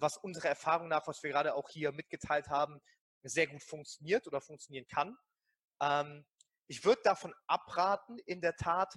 was 0.00 0.16
unserer 0.16 0.48
Erfahrung 0.48 0.88
nach, 0.88 1.06
was 1.06 1.22
wir 1.22 1.30
gerade 1.30 1.54
auch 1.54 1.68
hier 1.68 1.92
mitgeteilt 1.92 2.48
haben, 2.48 2.80
sehr 3.22 3.46
gut 3.46 3.62
funktioniert 3.62 4.26
oder 4.26 4.40
funktionieren 4.40 4.86
kann. 4.86 5.16
Ähm, 5.80 6.24
ich 6.66 6.84
würde 6.84 7.02
davon 7.02 7.34
abraten, 7.46 8.18
in 8.18 8.40
der 8.40 8.56
Tat 8.56 8.94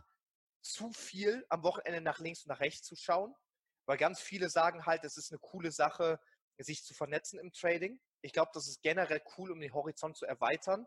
zu 0.62 0.92
viel 0.92 1.46
am 1.50 1.63
Wochenende 1.63 2.01
nach 2.01 2.20
links 2.20 2.44
und 2.44 2.50
nach 2.50 2.60
rechts 2.60 2.88
zu 2.88 2.96
schauen, 2.96 3.34
weil 3.86 3.98
ganz 3.98 4.22
viele 4.22 4.50
sagen 4.50 4.86
halt, 4.86 5.04
es 5.04 5.18
ist 5.18 5.32
eine 5.32 5.40
coole 5.40 5.72
Sache, 5.72 6.20
sich 6.58 6.84
zu 6.84 6.94
vernetzen 6.94 7.40
im 7.40 7.51
Trading. 7.51 8.00
Ich 8.22 8.34
glaube, 8.34 8.51
das 8.54 8.68
ist 8.68 8.82
generell 8.82 9.22
cool, 9.38 9.51
um 9.51 9.60
den 9.60 9.74
Horizont 9.74 10.16
zu 10.18 10.25
erweitern. 10.25 10.86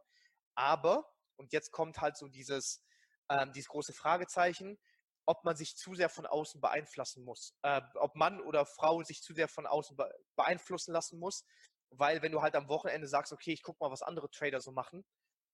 Aber, 0.55 1.11
und 1.37 1.53
jetzt 1.53 1.73
kommt 1.73 2.01
halt 2.01 2.17
so 2.17 2.29
dieses, 2.29 2.85
ähm, 3.29 3.53
dieses 3.53 3.69
große 3.69 3.93
Fragezeichen, 3.93 4.79
ob 5.27 5.45
man 5.45 5.57
sich 5.57 5.77
zu 5.77 5.95
sehr 5.95 6.09
von 6.09 6.27
außen 6.27 6.61
beeinflussen 6.61 7.25
muss. 7.25 7.55
Äh, 7.63 7.81
ob 7.95 8.15
Mann 8.15 8.41
oder 8.41 8.67
Frau 8.67 9.03
sich 9.03 9.23
zu 9.23 9.35
sehr 9.35 9.49
von 9.49 9.67
außen 9.67 9.97
beeinflussen 10.37 10.93
lassen 10.93 11.19
muss. 11.19 11.45
Weil 11.91 12.23
wenn 12.23 12.33
du 12.33 12.43
halt 12.43 12.57
am 12.57 12.69
Wochenende 12.69 13.07
sagst, 13.07 13.33
okay, 13.33 13.53
ich 13.53 13.63
gucke 13.63 13.83
mal, 13.83 13.91
was 13.91 14.03
andere 14.03 14.31
Trader 14.31 14.61
so 14.61 14.73
machen, 14.73 15.05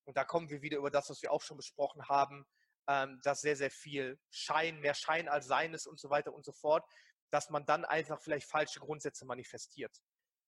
und 0.05 0.17
da 0.17 0.25
kommen 0.25 0.49
wir 0.51 0.63
wieder 0.63 0.79
über 0.79 0.91
das, 0.91 1.11
was 1.11 1.23
wir 1.23 1.31
auch 1.31 1.43
schon 1.43 1.57
besprochen 1.57 2.09
haben, 2.09 2.47
ähm, 2.89 3.21
dass 3.23 3.43
sehr, 3.43 3.57
sehr 3.57 3.71
viel 3.71 4.19
Schein, 4.31 4.81
mehr 4.81 4.95
Schein 4.95 5.29
als 5.29 5.47
Sein 5.47 5.75
ist 5.75 5.87
und 5.87 6.01
so 6.01 6.11
weiter 6.11 6.33
und 6.33 6.45
so 6.45 6.53
fort, 6.53 6.85
dass 7.31 7.51
man 7.51 7.65
dann 7.67 7.85
einfach 7.85 8.21
vielleicht 8.21 8.49
falsche 8.49 8.81
Grundsätze 8.81 9.25
manifestiert. 9.25 10.01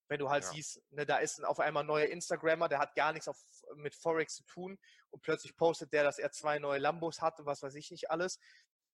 Wenn 0.09 0.19
du 0.19 0.29
halt 0.29 0.43
ja. 0.43 0.49
siehst, 0.49 0.81
ne, 0.91 1.05
da 1.05 1.17
ist 1.17 1.43
auf 1.45 1.59
einmal 1.59 1.83
ein 1.83 1.87
neuer 1.87 2.07
Instagrammer, 2.07 2.67
der 2.67 2.79
hat 2.79 2.95
gar 2.95 3.13
nichts 3.13 3.29
auf, 3.29 3.37
mit 3.75 3.95
Forex 3.95 4.35
zu 4.35 4.43
tun 4.43 4.77
und 5.11 5.21
plötzlich 5.21 5.55
postet 5.55 5.93
der, 5.93 6.03
dass 6.03 6.19
er 6.19 6.31
zwei 6.31 6.59
neue 6.59 6.79
Lambos 6.79 7.21
hat 7.21 7.39
und 7.39 7.45
was 7.45 7.61
weiß 7.63 7.75
ich 7.75 7.89
nicht 7.89 8.11
alles 8.11 8.39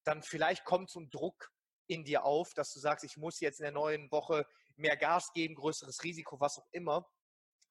dann 0.10 0.24
vielleicht 0.24 0.65
kommt 0.65 0.89
so 0.89 1.00
ein 1.00 1.10
Druck 1.12 1.52
in 1.88 2.04
dir 2.04 2.24
auf, 2.26 2.54
dass 2.56 2.74
du 2.74 2.80
sagst, 2.80 3.06
ich 3.06 3.15
muss 3.15 3.39
jetzt 3.39 3.60
in 3.60 3.63
der 3.63 3.72
neuen 3.72 4.12
Woche 4.12 4.48
mehr 4.76 4.98
Gas 4.98 5.32
geben, 5.34 5.54
größeres 5.54 6.04
Risiko, 6.04 6.39
was 6.39 6.58
auch 6.58 6.67
immer. 6.72 7.08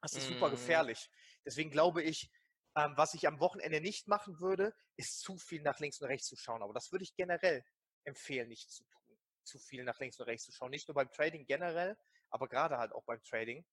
Das 0.02 0.12
ist 0.12 0.28
mm. 0.28 0.34
super 0.34 0.46
mhm. 0.46 0.52
gefährlich. 0.52 1.10
Deswegen 1.44 1.70
glaube 1.70 2.02
ich, 2.02 2.30
ähm, 2.76 2.92
was 2.96 3.14
ich 3.14 3.26
am 3.26 3.40
Wochenende 3.40 3.80
nicht 3.80 4.06
machen 4.06 4.38
würde, 4.38 4.72
ist 4.96 5.18
zu 5.20 5.36
viel 5.36 5.62
nach 5.62 5.80
links 5.80 6.00
und 6.00 6.06
rechts 6.06 6.28
zu 6.28 6.36
schauen. 6.36 6.62
Aber 6.62 6.72
das 6.72 6.92
würde 6.92 7.02
ich 7.02 7.16
generell 7.16 7.64
empfehlen, 8.04 8.48
nicht 8.48 8.70
zu 8.70 8.84
tun. 8.84 9.18
Zu 9.42 9.58
viel 9.58 9.82
nach 9.82 9.98
links 9.98 10.20
und 10.20 10.26
rechts 10.26 10.44
zu 10.44 10.52
schauen. 10.52 10.70
Nicht 10.70 10.86
nur 10.86 10.94
beim 10.94 11.10
Trading 11.10 11.44
generell, 11.44 11.98
aber 12.30 12.46
gerade 12.48 12.78
halt 12.78 12.92
auch 12.92 13.04
beim 13.04 13.20
Trading. 13.24 13.66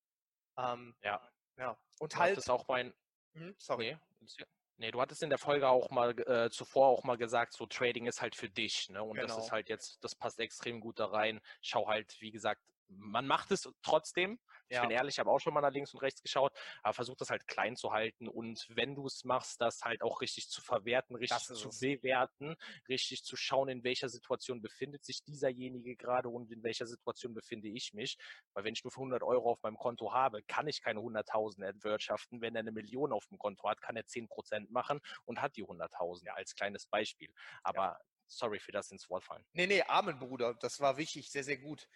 Ähm, 0.58 0.95
ja. 1.04 1.21
Ja. 1.58 1.78
Und 1.99 2.15
halt. 2.15 2.38
Das 2.38 2.45
ist 2.45 2.49
auch 2.49 2.67
mein. 2.67 2.93
Hm, 3.34 3.54
sorry. 3.60 3.97
Nee, 4.19 4.45
Nee, 4.77 4.91
du 4.91 4.99
hattest 4.99 5.23
in 5.23 5.29
der 5.29 5.38
Folge 5.38 5.69
auch 5.69 5.89
mal 5.89 6.17
äh, 6.27 6.49
zuvor 6.49 6.88
auch 6.88 7.03
mal 7.03 7.17
gesagt, 7.17 7.53
so 7.53 7.65
Trading 7.65 8.07
ist 8.07 8.21
halt 8.21 8.35
für 8.35 8.49
dich, 8.49 8.89
ne? 8.89 9.01
Und 9.01 9.15
genau. 9.15 9.27
das 9.27 9.45
ist 9.45 9.51
halt 9.51 9.69
jetzt, 9.69 10.03
das 10.03 10.15
passt 10.15 10.39
extrem 10.39 10.81
gut 10.81 10.99
da 10.99 11.05
rein. 11.05 11.39
Schau 11.61 11.88
halt, 11.88 12.15
wie 12.19 12.31
gesagt, 12.31 12.61
man 12.88 13.25
macht 13.25 13.51
es 13.51 13.69
trotzdem. 13.81 14.39
Ich 14.67 14.75
ja. 14.75 14.82
bin 14.82 14.91
ehrlich, 14.91 15.15
ich 15.15 15.19
habe 15.19 15.30
auch 15.30 15.39
schon 15.39 15.54
mal 15.54 15.62
nach 15.62 15.71
links 15.71 15.93
und 15.93 16.01
rechts 16.01 16.21
geschaut, 16.21 16.51
aber 16.84 16.93
versuch 16.93 17.15
das 17.17 17.30
halt 17.30 17.47
klein 17.47 17.75
zu 17.75 17.91
halten 17.91 18.28
und 18.28 18.65
wenn 18.69 18.95
du 18.95 19.06
es 19.06 19.23
machst, 19.23 19.62
das 19.62 19.82
halt 19.84 20.01
auch 20.01 20.21
richtig 20.21 20.49
zu 20.49 20.62
verwerten, 20.62 21.15
richtig 21.15 21.39
zu 21.39 21.69
es. 21.69 21.80
bewerten, 21.80 22.56
richtig 22.89 23.23
zu 23.23 23.36
schauen, 23.36 23.69
in 23.69 23.84
welcher 23.84 24.10
Situation 24.10 24.62
befindet 24.62 25.04
sich 25.04 25.23
dieserjenige 25.23 25.95
gerade 25.95 26.30
und 26.30 26.51
in 26.51 26.63
welcher 26.63 26.88
Situation 26.88 27.34
befinde 27.34 27.67
ich 27.67 27.93
mich. 27.93 28.17
Weil 28.54 28.63
wenn 28.63 28.73
ich 28.73 28.84
nur 28.84 28.91
für 28.91 28.99
100 28.99 29.23
Euro 29.23 29.51
auf 29.51 29.62
meinem 29.62 29.78
Konto 29.78 30.13
habe, 30.13 30.43
kann 30.43 30.67
ich 30.67 30.82
keine 30.82 30.99
100.000 30.99 31.63
erwirtschaften. 31.63 32.41
Wenn 32.41 32.56
er 32.56 32.62
eine 32.62 32.71
Million 32.71 33.12
auf 33.12 33.25
dem 33.28 33.38
Konto 33.38 33.69
hat, 33.69 33.82
kann 33.82 33.95
er 33.95 34.06
10% 34.06 34.71
machen 34.71 34.99
und 35.25 35.41
hat 35.41 35.56
die 35.56 35.63
100.000 35.63 36.25
ja, 36.25 36.34
als 36.34 36.56
kleines 36.56 36.86
Beispiel. 36.88 37.32
Aber 37.63 37.84
ja. 37.84 37.99
sorry 38.28 38.60
für 38.60 38.71
das 38.71 38.91
ins 38.91 39.10
Wort 39.10 39.23
fallen. 39.23 39.45
Nee, 39.54 39.67
nee, 39.67 39.84
Amen, 39.84 40.19
Bruder. 40.19 40.56
Das 40.56 40.80
war 40.80 40.97
wichtig, 40.97 41.32
sehr, 41.32 41.43
sehr 41.43 41.58
gut. 41.58 41.88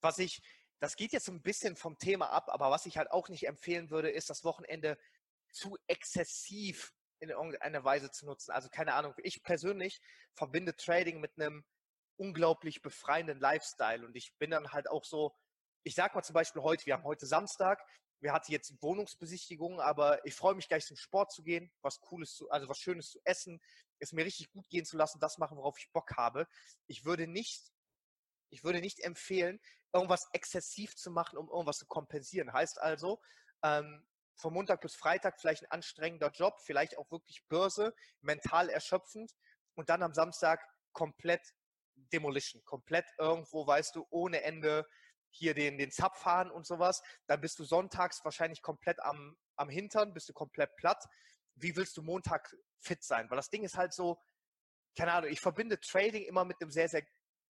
Was 0.00 0.18
ich, 0.18 0.42
das 0.80 0.96
geht 0.96 1.12
jetzt 1.12 1.26
so 1.26 1.32
ein 1.32 1.42
bisschen 1.42 1.76
vom 1.76 1.98
Thema 1.98 2.30
ab, 2.30 2.48
aber 2.48 2.70
was 2.70 2.86
ich 2.86 2.98
halt 2.98 3.10
auch 3.10 3.28
nicht 3.28 3.46
empfehlen 3.46 3.90
würde, 3.90 4.10
ist 4.10 4.30
das 4.30 4.44
Wochenende 4.44 4.98
zu 5.50 5.76
exzessiv 5.86 6.92
in 7.18 7.30
irgendeiner 7.30 7.82
Weise 7.84 8.10
zu 8.10 8.26
nutzen. 8.26 8.50
Also 8.50 8.68
keine 8.68 8.94
Ahnung, 8.94 9.14
ich 9.22 9.42
persönlich 9.42 10.00
verbinde 10.34 10.76
Trading 10.76 11.20
mit 11.20 11.38
einem 11.38 11.64
unglaublich 12.16 12.82
befreienden 12.82 13.40
Lifestyle 13.40 14.04
und 14.04 14.16
ich 14.16 14.36
bin 14.38 14.50
dann 14.50 14.72
halt 14.72 14.88
auch 14.88 15.04
so, 15.04 15.34
ich 15.82 15.94
sag 15.94 16.14
mal 16.14 16.22
zum 16.22 16.34
Beispiel 16.34 16.62
heute, 16.62 16.84
wir 16.86 16.94
haben 16.94 17.04
heute 17.04 17.26
Samstag, 17.26 17.82
wir 18.20 18.32
hatten 18.32 18.52
jetzt 18.52 18.82
Wohnungsbesichtigung, 18.82 19.80
aber 19.80 20.24
ich 20.26 20.34
freue 20.34 20.54
mich 20.54 20.68
gleich 20.68 20.86
zum 20.86 20.96
Sport 20.96 21.32
zu 21.32 21.42
gehen, 21.42 21.70
was 21.82 22.00
Cooles 22.00 22.34
zu, 22.34 22.50
also 22.50 22.68
was 22.68 22.78
Schönes 22.78 23.10
zu 23.10 23.20
essen, 23.24 23.60
es 23.98 24.12
mir 24.12 24.24
richtig 24.24 24.50
gut 24.50 24.68
gehen 24.68 24.84
zu 24.84 24.96
lassen, 24.96 25.20
das 25.20 25.38
machen, 25.38 25.56
worauf 25.56 25.78
ich 25.78 25.90
Bock 25.92 26.16
habe. 26.16 26.46
Ich 26.86 27.04
würde 27.04 27.26
nicht 27.26 27.70
ich 28.50 28.64
würde 28.64 28.80
nicht 28.80 29.00
empfehlen, 29.00 29.60
irgendwas 29.96 30.28
exzessiv 30.32 30.94
zu 30.94 31.10
machen, 31.10 31.38
um 31.38 31.48
irgendwas 31.48 31.78
zu 31.78 31.86
kompensieren. 31.86 32.52
Heißt 32.52 32.80
also, 32.80 33.20
ähm, 33.62 34.06
von 34.36 34.52
Montag 34.52 34.82
bis 34.82 34.94
Freitag 34.94 35.40
vielleicht 35.40 35.62
ein 35.62 35.70
anstrengender 35.70 36.30
Job, 36.30 36.60
vielleicht 36.60 36.98
auch 36.98 37.10
wirklich 37.10 37.42
Börse, 37.48 37.94
mental 38.20 38.68
erschöpfend 38.68 39.32
und 39.74 39.88
dann 39.88 40.02
am 40.02 40.12
Samstag 40.12 40.60
komplett 40.92 41.54
Demolition, 42.12 42.62
komplett 42.64 43.06
irgendwo, 43.18 43.66
weißt 43.66 43.96
du, 43.96 44.06
ohne 44.10 44.42
Ende 44.42 44.86
hier 45.30 45.54
den, 45.54 45.78
den 45.78 45.90
Zap 45.90 46.16
fahren 46.16 46.50
und 46.50 46.66
sowas. 46.66 47.02
Dann 47.26 47.40
bist 47.40 47.58
du 47.58 47.64
sonntags 47.64 48.22
wahrscheinlich 48.24 48.60
komplett 48.60 49.00
am, 49.00 49.36
am 49.56 49.70
Hintern, 49.70 50.12
bist 50.12 50.28
du 50.28 50.34
komplett 50.34 50.76
platt. 50.76 51.02
Wie 51.54 51.74
willst 51.74 51.96
du 51.96 52.02
Montag 52.02 52.54
fit 52.80 53.02
sein? 53.02 53.30
Weil 53.30 53.36
das 53.36 53.48
Ding 53.48 53.64
ist 53.64 53.76
halt 53.76 53.94
so, 53.94 54.20
keine 54.96 55.12
Ahnung, 55.12 55.30
ich 55.30 55.40
verbinde 55.40 55.80
Trading 55.80 56.24
immer 56.24 56.44
mit 56.44 56.60
einem 56.60 56.70
sehr, 56.70 56.88
sehr 56.88 57.02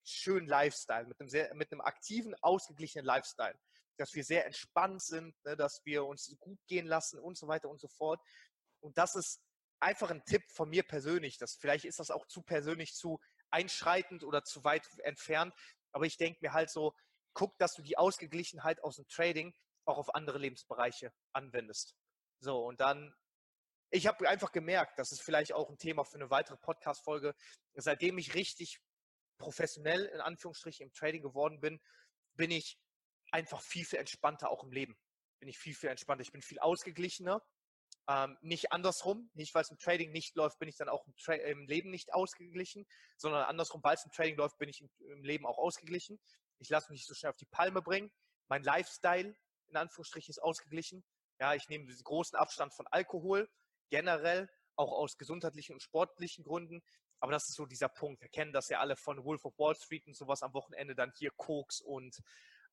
schönen 0.08 0.46
Lifestyle, 0.46 1.06
mit 1.06 1.20
einem, 1.20 1.28
sehr, 1.28 1.54
mit 1.54 1.72
einem 1.72 1.80
aktiven, 1.80 2.34
ausgeglichenen 2.42 3.04
Lifestyle. 3.04 3.58
Dass 3.98 4.14
wir 4.14 4.24
sehr 4.24 4.44
entspannt 4.46 5.02
sind, 5.02 5.34
ne, 5.44 5.56
dass 5.56 5.80
wir 5.84 6.04
uns 6.04 6.34
gut 6.38 6.58
gehen 6.66 6.86
lassen 6.86 7.18
und 7.18 7.36
so 7.36 7.48
weiter 7.48 7.68
und 7.68 7.80
so 7.80 7.88
fort. 7.88 8.20
Und 8.80 8.98
das 8.98 9.14
ist 9.14 9.40
einfach 9.80 10.10
ein 10.10 10.24
Tipp 10.24 10.42
von 10.50 10.68
mir 10.68 10.82
persönlich. 10.82 11.38
Das, 11.38 11.56
vielleicht 11.56 11.84
ist 11.84 11.98
das 11.98 12.10
auch 12.10 12.26
zu 12.26 12.42
persönlich, 12.42 12.94
zu 12.94 13.20
einschreitend 13.50 14.24
oder 14.24 14.44
zu 14.44 14.64
weit 14.64 14.86
entfernt. 15.04 15.54
Aber 15.92 16.04
ich 16.04 16.16
denke 16.16 16.38
mir 16.42 16.52
halt 16.52 16.70
so, 16.70 16.94
guck, 17.34 17.56
dass 17.58 17.74
du 17.74 17.82
die 17.82 17.98
Ausgeglichenheit 17.98 18.82
aus 18.82 18.96
dem 18.96 19.06
Trading 19.08 19.54
auch 19.86 19.98
auf 19.98 20.14
andere 20.14 20.38
Lebensbereiche 20.38 21.12
anwendest. 21.32 21.94
So, 22.40 22.64
und 22.64 22.80
dann, 22.80 23.14
ich 23.90 24.06
habe 24.06 24.28
einfach 24.28 24.52
gemerkt, 24.52 24.98
das 24.98 25.12
ist 25.12 25.22
vielleicht 25.22 25.52
auch 25.52 25.70
ein 25.70 25.78
Thema 25.78 26.04
für 26.04 26.16
eine 26.16 26.30
weitere 26.30 26.56
Podcast-Folge, 26.56 27.34
seitdem 27.74 28.18
ich 28.18 28.34
richtig 28.34 28.80
professionell 29.38 30.06
in 30.06 30.20
Anführungsstrichen 30.20 30.86
im 30.86 30.92
Trading 30.92 31.22
geworden 31.22 31.60
bin, 31.60 31.80
bin 32.34 32.50
ich 32.50 32.78
einfach 33.30 33.60
viel, 33.60 33.84
viel 33.84 33.98
entspannter 33.98 34.50
auch 34.50 34.62
im 34.64 34.72
Leben. 34.72 34.96
Bin 35.38 35.48
ich 35.48 35.58
viel, 35.58 35.74
viel 35.74 35.90
entspannter. 35.90 36.22
Ich 36.22 36.32
bin 36.32 36.42
viel 36.42 36.58
ausgeglichener. 36.58 37.42
Ähm, 38.08 38.38
nicht 38.40 38.72
andersrum, 38.72 39.30
nicht 39.34 39.54
weil 39.54 39.62
es 39.62 39.70
im 39.70 39.78
Trading 39.78 40.12
nicht 40.12 40.36
läuft, 40.36 40.58
bin 40.60 40.68
ich 40.68 40.76
dann 40.76 40.88
auch 40.88 41.04
im, 41.06 41.14
im 41.40 41.66
Leben 41.66 41.90
nicht 41.90 42.14
ausgeglichen, 42.14 42.86
sondern 43.16 43.42
andersrum, 43.44 43.82
weil 43.82 43.94
es 43.94 44.04
im 44.04 44.12
Trading 44.12 44.36
läuft, 44.36 44.58
bin 44.58 44.68
ich 44.68 44.80
im, 44.80 44.90
im 45.10 45.24
Leben 45.24 45.44
auch 45.44 45.58
ausgeglichen. 45.58 46.20
Ich 46.58 46.68
lasse 46.68 46.90
mich 46.90 47.00
nicht 47.00 47.08
so 47.08 47.14
schnell 47.14 47.30
auf 47.30 47.36
die 47.36 47.46
Palme 47.46 47.82
bringen. 47.82 48.12
Mein 48.48 48.62
Lifestyle, 48.62 49.34
in 49.66 49.76
Anführungsstrichen, 49.76 50.30
ist 50.30 50.38
ausgeglichen. 50.38 51.04
Ja, 51.40 51.54
ich 51.54 51.68
nehme 51.68 51.86
diesen 51.86 52.04
großen 52.04 52.38
Abstand 52.38 52.74
von 52.74 52.86
Alkohol, 52.86 53.50
generell, 53.90 54.48
auch 54.76 54.92
aus 54.92 55.16
gesundheitlichen 55.16 55.74
und 55.74 55.82
sportlichen 55.82 56.44
Gründen. 56.44 56.82
Aber 57.26 57.32
das 57.32 57.48
ist 57.48 57.56
so 57.56 57.66
dieser 57.66 57.88
Punkt. 57.88 58.22
Wir 58.22 58.28
kennen 58.28 58.52
das 58.52 58.68
ja 58.68 58.78
alle 58.78 58.94
von 58.94 59.24
Wolf 59.24 59.44
of 59.44 59.58
Wall 59.58 59.74
Street 59.74 60.06
und 60.06 60.14
sowas 60.14 60.44
am 60.44 60.54
Wochenende, 60.54 60.94
dann 60.94 61.10
hier 61.16 61.32
Koks 61.32 61.80
und 61.80 62.22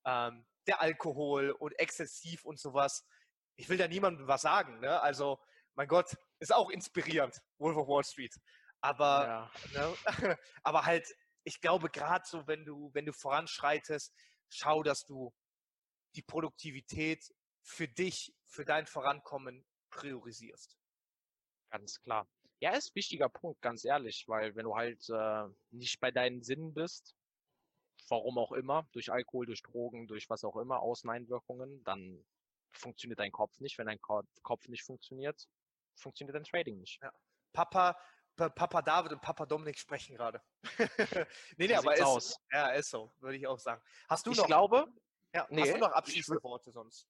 ähm, 0.06 0.46
der 0.68 0.80
Alkohol 0.80 1.50
und 1.50 1.72
exzessiv 1.80 2.46
und 2.46 2.60
sowas. 2.60 3.04
Ich 3.56 3.68
will 3.68 3.80
da 3.80 3.88
niemandem 3.88 4.28
was 4.28 4.44
sagen. 4.44 4.80
Ne? 4.80 5.02
Also, 5.02 5.42
mein 5.74 5.88
Gott, 5.88 6.16
ist 6.38 6.54
auch 6.54 6.70
inspirierend, 6.70 7.42
Wolf 7.58 7.78
of 7.78 7.88
Wall 7.88 8.04
Street. 8.04 8.40
Aber, 8.80 9.52
ja. 9.74 9.90
ne? 9.90 9.98
aber 10.62 10.86
halt, 10.86 11.08
ich 11.44 11.60
glaube, 11.60 11.90
gerade 11.90 12.24
so, 12.28 12.46
wenn 12.46 12.64
du, 12.64 12.92
wenn 12.94 13.08
du 13.08 13.12
voranschreitest, 13.12 14.14
schau, 14.50 14.84
dass 14.84 15.04
du 15.04 15.34
die 16.14 16.22
Produktivität 16.22 17.28
für 17.64 17.88
dich, 17.88 18.36
für 18.46 18.66
dein 18.66 18.86
Vorankommen 18.86 19.66
priorisierst. 19.90 20.78
Ganz 21.72 22.00
klar. 22.02 22.30
Ja, 22.60 22.72
ist 22.72 22.92
ein 22.92 22.96
wichtiger 22.96 23.30
Punkt, 23.30 23.62
ganz 23.62 23.84
ehrlich, 23.84 24.26
weil 24.28 24.56
wenn 24.56 24.64
du 24.64 24.76
halt 24.76 25.08
äh, 25.10 25.48
nicht 25.72 26.00
bei 26.00 26.12
deinen 26.12 26.42
Sinnen 26.42 26.74
bist, 26.74 27.16
warum 28.10 28.38
auch 28.38 28.52
immer, 28.52 28.88
durch 28.92 29.12
Alkohol, 29.12 29.46
durch 29.46 29.62
Drogen, 29.62 30.08
durch 30.08 30.30
was 30.30 30.44
auch 30.44 30.56
immer, 30.58 30.80
Außeneinwirkungen, 30.82 31.84
dann 31.84 32.26
funktioniert 32.72 33.20
dein 33.20 33.32
Kopf 33.32 33.60
nicht. 33.60 33.78
Wenn 33.78 33.88
dein 33.88 34.02
Kopf 34.02 34.68
nicht 34.68 34.84
funktioniert, 34.84 35.48
funktioniert 35.96 36.36
dein 36.36 36.44
Trading 36.44 36.80
nicht. 36.80 37.02
Ja. 37.02 37.12
Papa, 37.54 37.98
Papa 38.36 38.82
David 38.82 39.14
und 39.14 39.22
Papa 39.22 39.46
Dominik 39.46 39.78
sprechen 39.78 40.16
gerade. 40.16 40.42
nee, 41.58 41.68
nee, 41.68 41.76
aber 41.76 41.94
ist, 41.94 42.02
aus. 42.02 42.40
ja, 42.52 42.70
ist 42.72 42.90
so, 42.90 43.12
würde 43.20 43.38
ich 43.38 43.48
auch 43.48 43.60
sagen. 43.60 43.82
Hast 44.10 44.26
du 44.26 44.32
ich 44.32 44.38
noch, 44.38 44.48
glaube, 44.48 44.88
ja, 45.36 45.48
nee, 45.50 45.62
hast 45.62 45.74
du 45.74 45.78
noch 45.78 45.92
abschließende 45.92 46.44
Worte 46.44 46.72
sonst? 46.72 47.08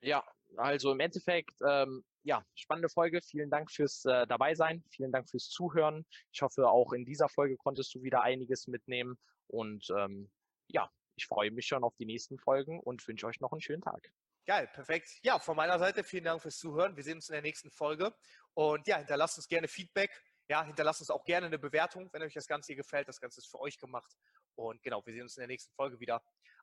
Ja, 0.00 0.24
also 0.56 0.92
im 0.92 1.00
Endeffekt, 1.00 1.54
ähm, 1.66 2.04
ja, 2.26 2.44
spannende 2.56 2.88
Folge. 2.88 3.20
Vielen 3.22 3.50
Dank 3.50 3.70
fürs 3.70 4.04
äh, 4.04 4.26
Dabeisein. 4.26 4.82
Vielen 4.90 5.12
Dank 5.12 5.30
fürs 5.30 5.48
Zuhören. 5.48 6.04
Ich 6.32 6.42
hoffe, 6.42 6.68
auch 6.68 6.92
in 6.92 7.04
dieser 7.04 7.28
Folge 7.28 7.56
konntest 7.56 7.94
du 7.94 8.02
wieder 8.02 8.22
einiges 8.22 8.66
mitnehmen. 8.66 9.16
Und 9.46 9.88
ähm, 9.96 10.28
ja, 10.66 10.90
ich 11.14 11.26
freue 11.26 11.52
mich 11.52 11.66
schon 11.68 11.84
auf 11.84 11.94
die 11.96 12.04
nächsten 12.04 12.36
Folgen 12.38 12.80
und 12.80 13.06
wünsche 13.06 13.26
euch 13.26 13.40
noch 13.40 13.52
einen 13.52 13.60
schönen 13.60 13.80
Tag. 13.80 14.10
Geil, 14.44 14.68
perfekt. 14.72 15.20
Ja, 15.22 15.38
von 15.38 15.56
meiner 15.56 15.78
Seite 15.78 16.02
vielen 16.02 16.24
Dank 16.24 16.42
fürs 16.42 16.58
Zuhören. 16.58 16.96
Wir 16.96 17.04
sehen 17.04 17.18
uns 17.18 17.28
in 17.28 17.34
der 17.34 17.42
nächsten 17.42 17.70
Folge. 17.70 18.12
Und 18.54 18.88
ja, 18.88 18.96
hinterlasst 18.98 19.38
uns 19.38 19.46
gerne 19.46 19.68
Feedback. 19.68 20.10
Ja, 20.48 20.64
hinterlasst 20.64 21.00
uns 21.00 21.10
auch 21.10 21.24
gerne 21.24 21.46
eine 21.46 21.60
Bewertung, 21.60 22.12
wenn 22.12 22.22
euch 22.22 22.34
das 22.34 22.48
Ganze 22.48 22.68
hier 22.68 22.76
gefällt. 22.76 23.06
Das 23.06 23.20
Ganze 23.20 23.38
ist 23.38 23.48
für 23.48 23.60
euch 23.60 23.78
gemacht. 23.78 24.12
Und 24.56 24.82
genau, 24.82 25.04
wir 25.06 25.12
sehen 25.12 25.22
uns 25.22 25.36
in 25.36 25.42
der 25.42 25.48
nächsten 25.48 25.72
Folge 25.74 26.00
wieder. 26.00 26.20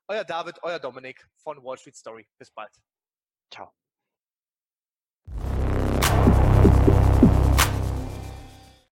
Euer 0.08 0.24
David, 0.24 0.62
euer 0.62 0.78
Dominik 0.78 1.26
von 1.36 1.62
Wall 1.64 1.78
Street 1.78 1.96
Story. 1.96 2.28
Bis 2.36 2.50
bald. 2.50 2.74
Ciao. 3.50 3.72